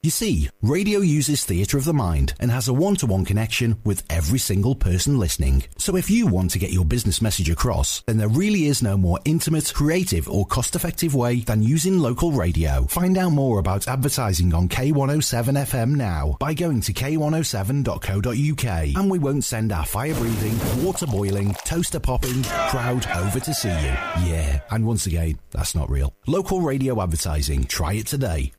You 0.00 0.10
see, 0.10 0.48
radio 0.62 1.00
uses 1.00 1.44
theatre 1.44 1.76
of 1.76 1.84
the 1.84 1.92
mind 1.92 2.32
and 2.38 2.52
has 2.52 2.68
a 2.68 2.72
one 2.72 2.94
to 2.96 3.06
one 3.06 3.24
connection 3.24 3.80
with 3.84 4.04
every 4.08 4.38
single 4.38 4.76
person 4.76 5.18
listening. 5.18 5.64
So 5.76 5.96
if 5.96 6.08
you 6.08 6.28
want 6.28 6.52
to 6.52 6.60
get 6.60 6.70
your 6.70 6.84
business 6.84 7.20
message 7.20 7.50
across, 7.50 8.04
then 8.06 8.16
there 8.16 8.28
really 8.28 8.66
is 8.66 8.80
no 8.80 8.96
more 8.96 9.18
intimate, 9.24 9.74
creative, 9.74 10.28
or 10.28 10.46
cost 10.46 10.76
effective 10.76 11.16
way 11.16 11.40
than 11.40 11.64
using 11.64 11.98
local 11.98 12.30
radio. 12.30 12.84
Find 12.84 13.18
out 13.18 13.32
more 13.32 13.58
about 13.58 13.88
advertising 13.88 14.54
on 14.54 14.68
K107 14.68 15.66
FM 15.66 15.96
now 15.96 16.36
by 16.38 16.54
going 16.54 16.80
to 16.82 16.92
k107.co.uk 16.92 19.02
and 19.02 19.10
we 19.10 19.18
won't 19.18 19.42
send 19.42 19.72
our 19.72 19.84
fire 19.84 20.14
breathing, 20.14 20.84
water 20.84 21.08
boiling, 21.08 21.56
toaster 21.64 21.98
popping 21.98 22.44
crowd 22.44 23.04
over 23.16 23.40
to 23.40 23.52
see 23.52 23.68
you. 23.68 23.96
Yeah, 24.30 24.60
and 24.70 24.86
once 24.86 25.06
again, 25.06 25.40
that's 25.50 25.74
not 25.74 25.90
real. 25.90 26.14
Local 26.28 26.60
radio 26.60 27.02
advertising. 27.02 27.64
Try 27.64 27.94
it 27.94 28.06
today. 28.06 28.52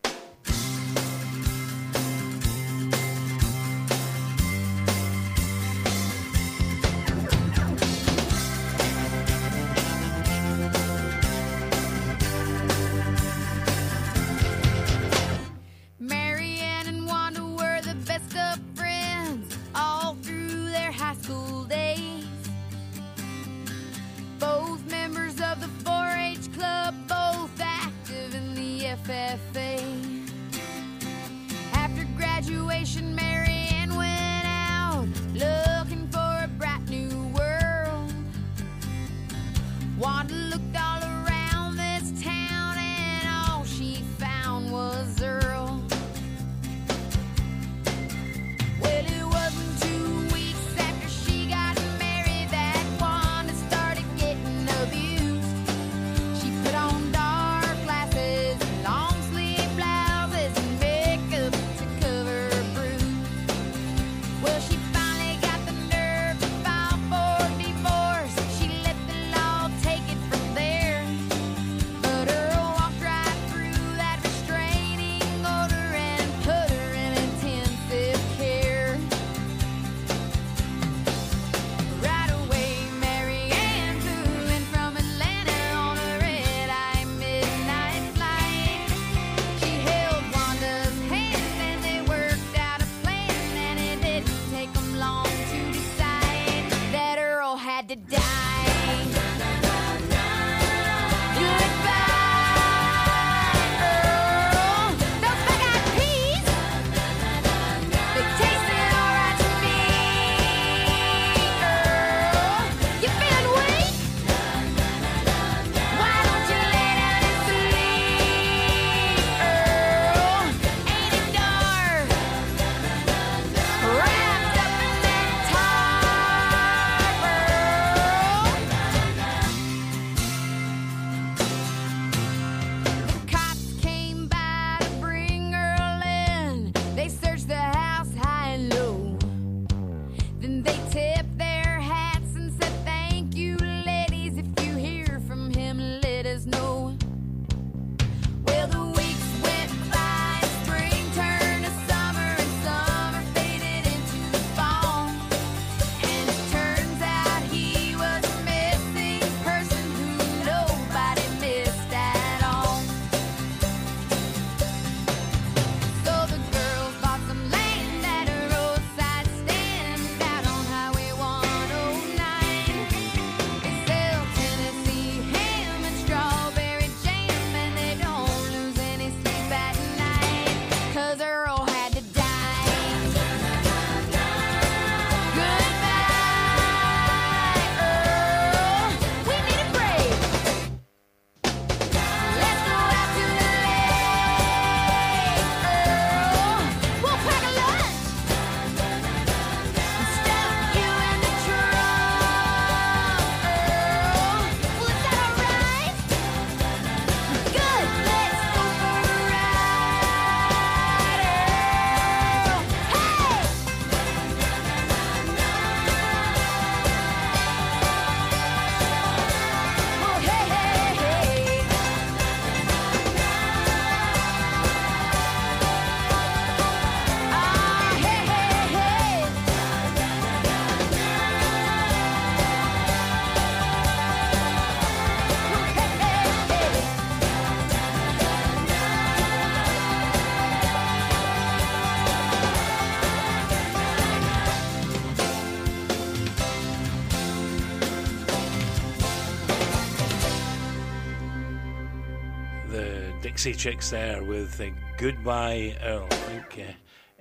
Dixie 253.41 253.53
Chicks 253.53 253.89
there 253.91 254.21
with 254.21 254.59
uh, 254.59 254.65
Goodbye 254.97 255.77
Earl. 255.81 256.09
I 256.11 256.15
think 256.15 256.67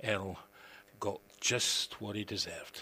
uh, 0.03 0.05
Earl 0.05 0.37
got 0.99 1.21
just 1.39 2.01
what 2.01 2.17
he 2.17 2.25
deserved. 2.25 2.81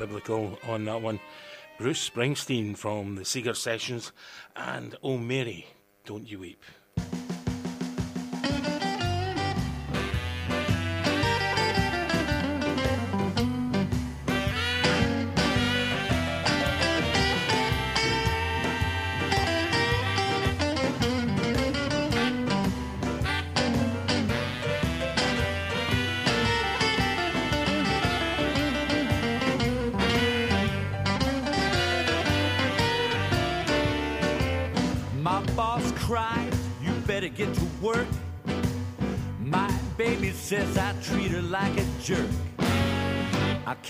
Biblical 0.00 0.58
on 0.66 0.86
that 0.86 1.02
one. 1.02 1.20
Bruce 1.76 2.08
Springsteen 2.08 2.74
from 2.74 3.16
the 3.16 3.24
Seeger 3.24 3.52
Sessions 3.52 4.12
and 4.56 4.96
Oh 5.02 5.18
Mary, 5.18 5.66
Don't 6.06 6.26
You 6.26 6.38
Weep. 6.38 6.64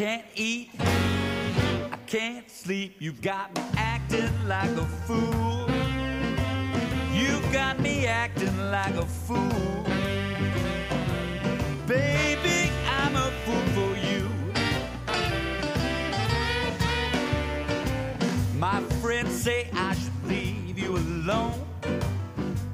Can't 0.00 0.24
eat, 0.34 0.70
I 0.78 1.98
can't 2.06 2.50
sleep. 2.50 2.96
You've 3.00 3.20
got 3.20 3.54
me 3.54 3.62
acting 3.76 4.32
like 4.48 4.70
a 4.70 4.86
fool. 5.06 5.68
You've 7.12 7.52
got 7.52 7.78
me 7.80 8.06
acting 8.06 8.58
like 8.70 8.94
a 8.94 9.04
fool. 9.04 9.84
Baby, 11.86 12.72
I'm 12.88 13.14
a 13.14 13.30
fool 13.44 13.66
for 13.76 13.94
you. 14.08 14.26
My 18.58 18.80
friends 19.02 19.42
say 19.42 19.68
I 19.74 19.92
should 19.96 20.24
leave 20.26 20.78
you 20.78 20.96
alone. 20.96 21.60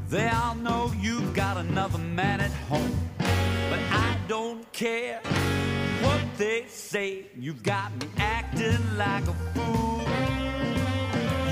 They 0.09 0.28
all 0.28 0.55
know 0.55 0.93
you've 1.01 1.35
got 1.35 1.57
another 1.57 1.98
man 1.98 2.40
at 2.40 2.53
home. 2.70 2.97
But 3.19 3.81
I 3.90 4.16
don't 4.28 4.73
care 4.73 5.20
what 6.03 6.20
they 6.39 6.66
say. 6.97 7.27
You've 7.39 7.62
got 7.62 7.90
me 8.01 8.09
acting 8.16 8.97
like 8.97 9.27
a 9.35 9.36
fool. 9.52 10.01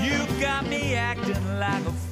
You've 0.07 0.41
got 0.41 0.67
me 0.67 0.95
acting 0.95 1.59
like 1.59 1.85
a 1.85 1.91
fool. 1.91 2.04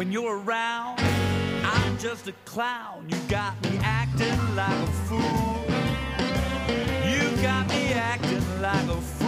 When 0.00 0.10
you're 0.10 0.38
around, 0.38 0.98
I'm 1.62 1.98
just 1.98 2.26
a 2.26 2.32
clown. 2.46 3.04
You 3.10 3.18
got 3.28 3.62
me 3.62 3.78
acting 3.82 4.56
like 4.56 4.72
a 4.72 4.86
fool. 5.04 5.60
You 7.04 7.42
got 7.42 7.68
me 7.68 7.92
acting 7.92 8.62
like 8.62 8.88
a 8.88 8.96
fool. 8.96 9.19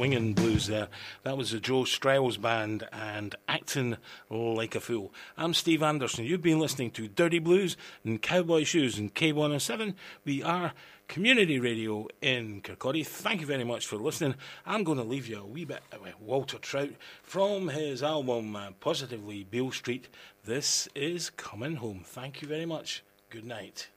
Swinging 0.00 0.32
blues 0.32 0.66
there. 0.66 0.88
That 1.24 1.36
was 1.36 1.50
the 1.50 1.60
Joe 1.60 1.84
Striles 1.84 2.38
band 2.38 2.88
and 2.90 3.34
acting 3.46 3.98
like 4.30 4.74
a 4.74 4.80
fool. 4.80 5.12
I'm 5.36 5.52
Steve 5.52 5.82
Anderson. 5.82 6.24
You've 6.24 6.40
been 6.40 6.58
listening 6.58 6.90
to 6.92 7.06
Dirty 7.06 7.38
Blues 7.38 7.76
and 8.02 8.22
Cowboy 8.22 8.64
Shoes 8.64 8.96
and 8.96 9.14
K107. 9.14 9.92
We 10.24 10.42
are 10.42 10.72
community 11.06 11.60
radio 11.60 12.08
in 12.22 12.62
Kirkcaldy. 12.62 13.06
Thank 13.06 13.42
you 13.42 13.46
very 13.46 13.62
much 13.62 13.86
for 13.86 13.96
listening. 13.96 14.36
I'm 14.64 14.84
going 14.84 14.96
to 14.96 15.04
leave 15.04 15.28
you 15.28 15.40
a 15.40 15.44
wee 15.44 15.66
bit 15.66 15.82
with 16.02 16.18
Walter 16.18 16.56
Trout 16.56 16.94
from 17.22 17.68
his 17.68 18.02
album 18.02 18.56
uh, 18.56 18.70
Positively 18.80 19.44
Beale 19.44 19.70
Street. 19.70 20.08
This 20.46 20.88
is 20.94 21.28
Coming 21.28 21.76
Home. 21.76 22.00
Thank 22.06 22.40
you 22.40 22.48
very 22.48 22.64
much. 22.64 23.04
Good 23.28 23.44
night. 23.44 23.88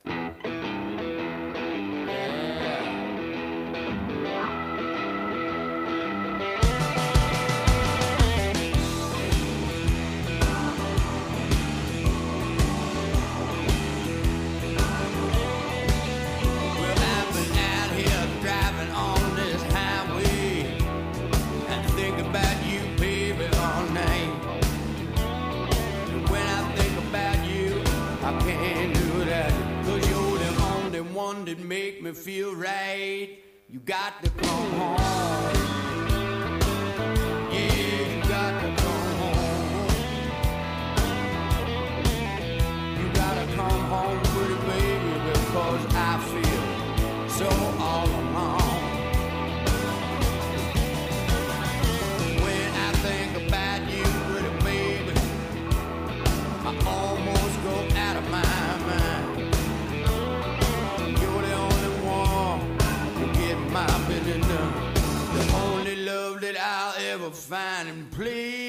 Feel 32.14 32.56
right. 32.56 33.40
You 33.70 33.80
got 33.80 34.24
to 34.24 34.30
come 34.30 34.72
home. 34.72 35.63
Ever 67.26 67.34
find 67.34 67.88
him. 67.88 68.08
Please 68.12 68.63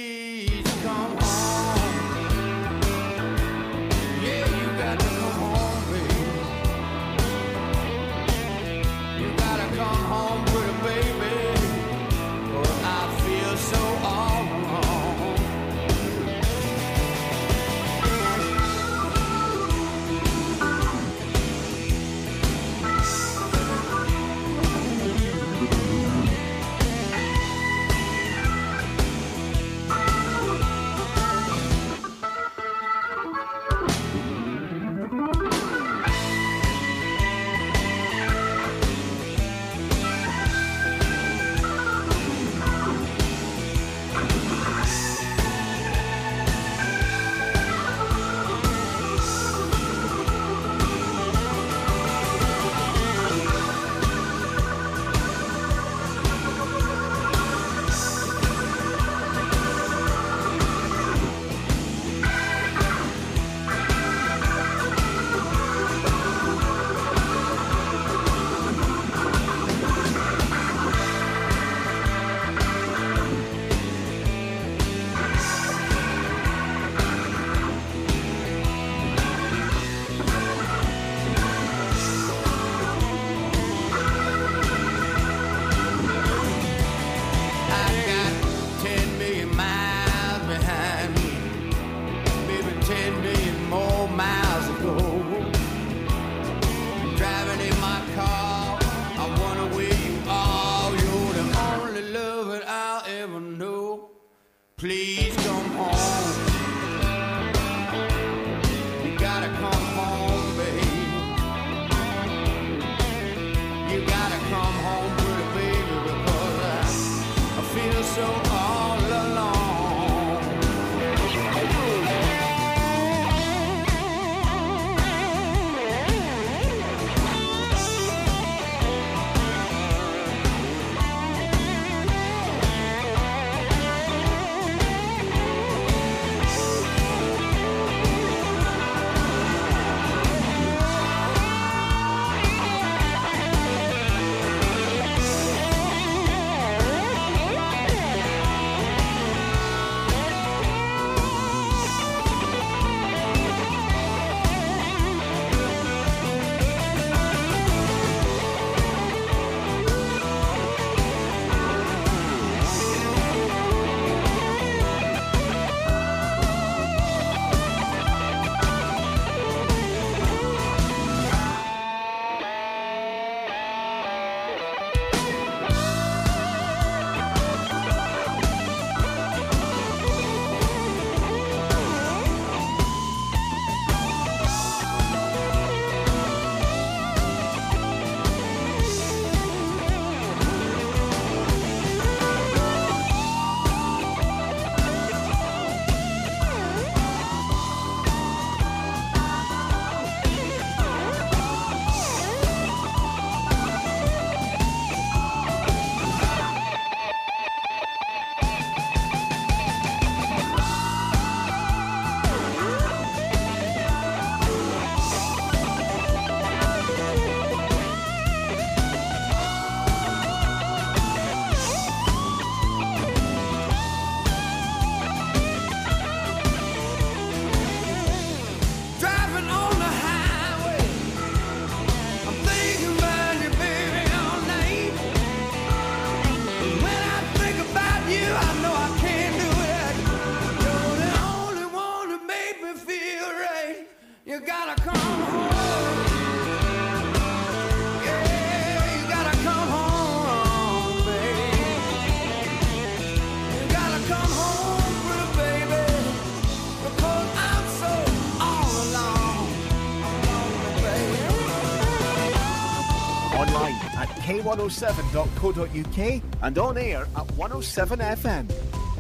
k107.co.uk 264.69 266.23
and 266.43 266.59
on 266.59 266.79
air 266.79 267.07
at 267.17 267.31
107 267.33 267.99
FM. 267.99 268.53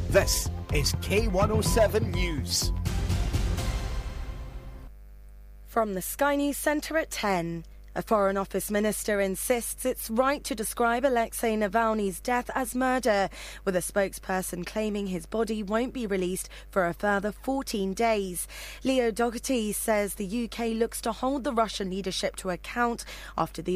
This 0.09 0.51
is 0.73 0.93
K107 0.95 2.13
News. 2.15 2.73
From 5.67 5.95
the 5.95 6.03
Sky 6.03 6.37
News 6.37 6.57
Centre 6.57 6.99
at 6.99 7.11
10. 7.11 7.65
A 7.97 8.03
Foreign 8.03 8.37
Office 8.37 8.73
minister 8.73 9.21
insists 9.21 9.85
it's 9.85 10.11
right 10.11 10.43
to 10.43 10.57
describe 10.57 11.05
Alexei 11.05 11.57
Navalny's 11.57 12.19
death 12.19 12.51
as 12.53 12.75
murder, 12.75 13.31
with 13.65 13.77
a 13.77 13.81
spokesperson 13.81 14.67
claiming 14.67 15.07
his 15.07 15.27
body 15.27 15.63
won't 15.63 15.93
be 15.93 16.05
released 16.05 16.49
for 16.73 16.87
a 16.87 16.93
further 16.93 17.31
14 17.31 17.95
days. 17.95 18.49
Leo 18.83 19.13
Docherty 19.13 19.73
says 19.73 20.15
the 20.15 20.45
UK 20.45 20.71
looks 20.71 21.01
to 21.03 21.13
hold 21.13 21.45
the 21.45 21.53
Russian 21.53 21.89
leadership 21.89 22.35
to 22.37 22.51
account 22.51 23.05
after 23.39 23.63
the 23.63 23.73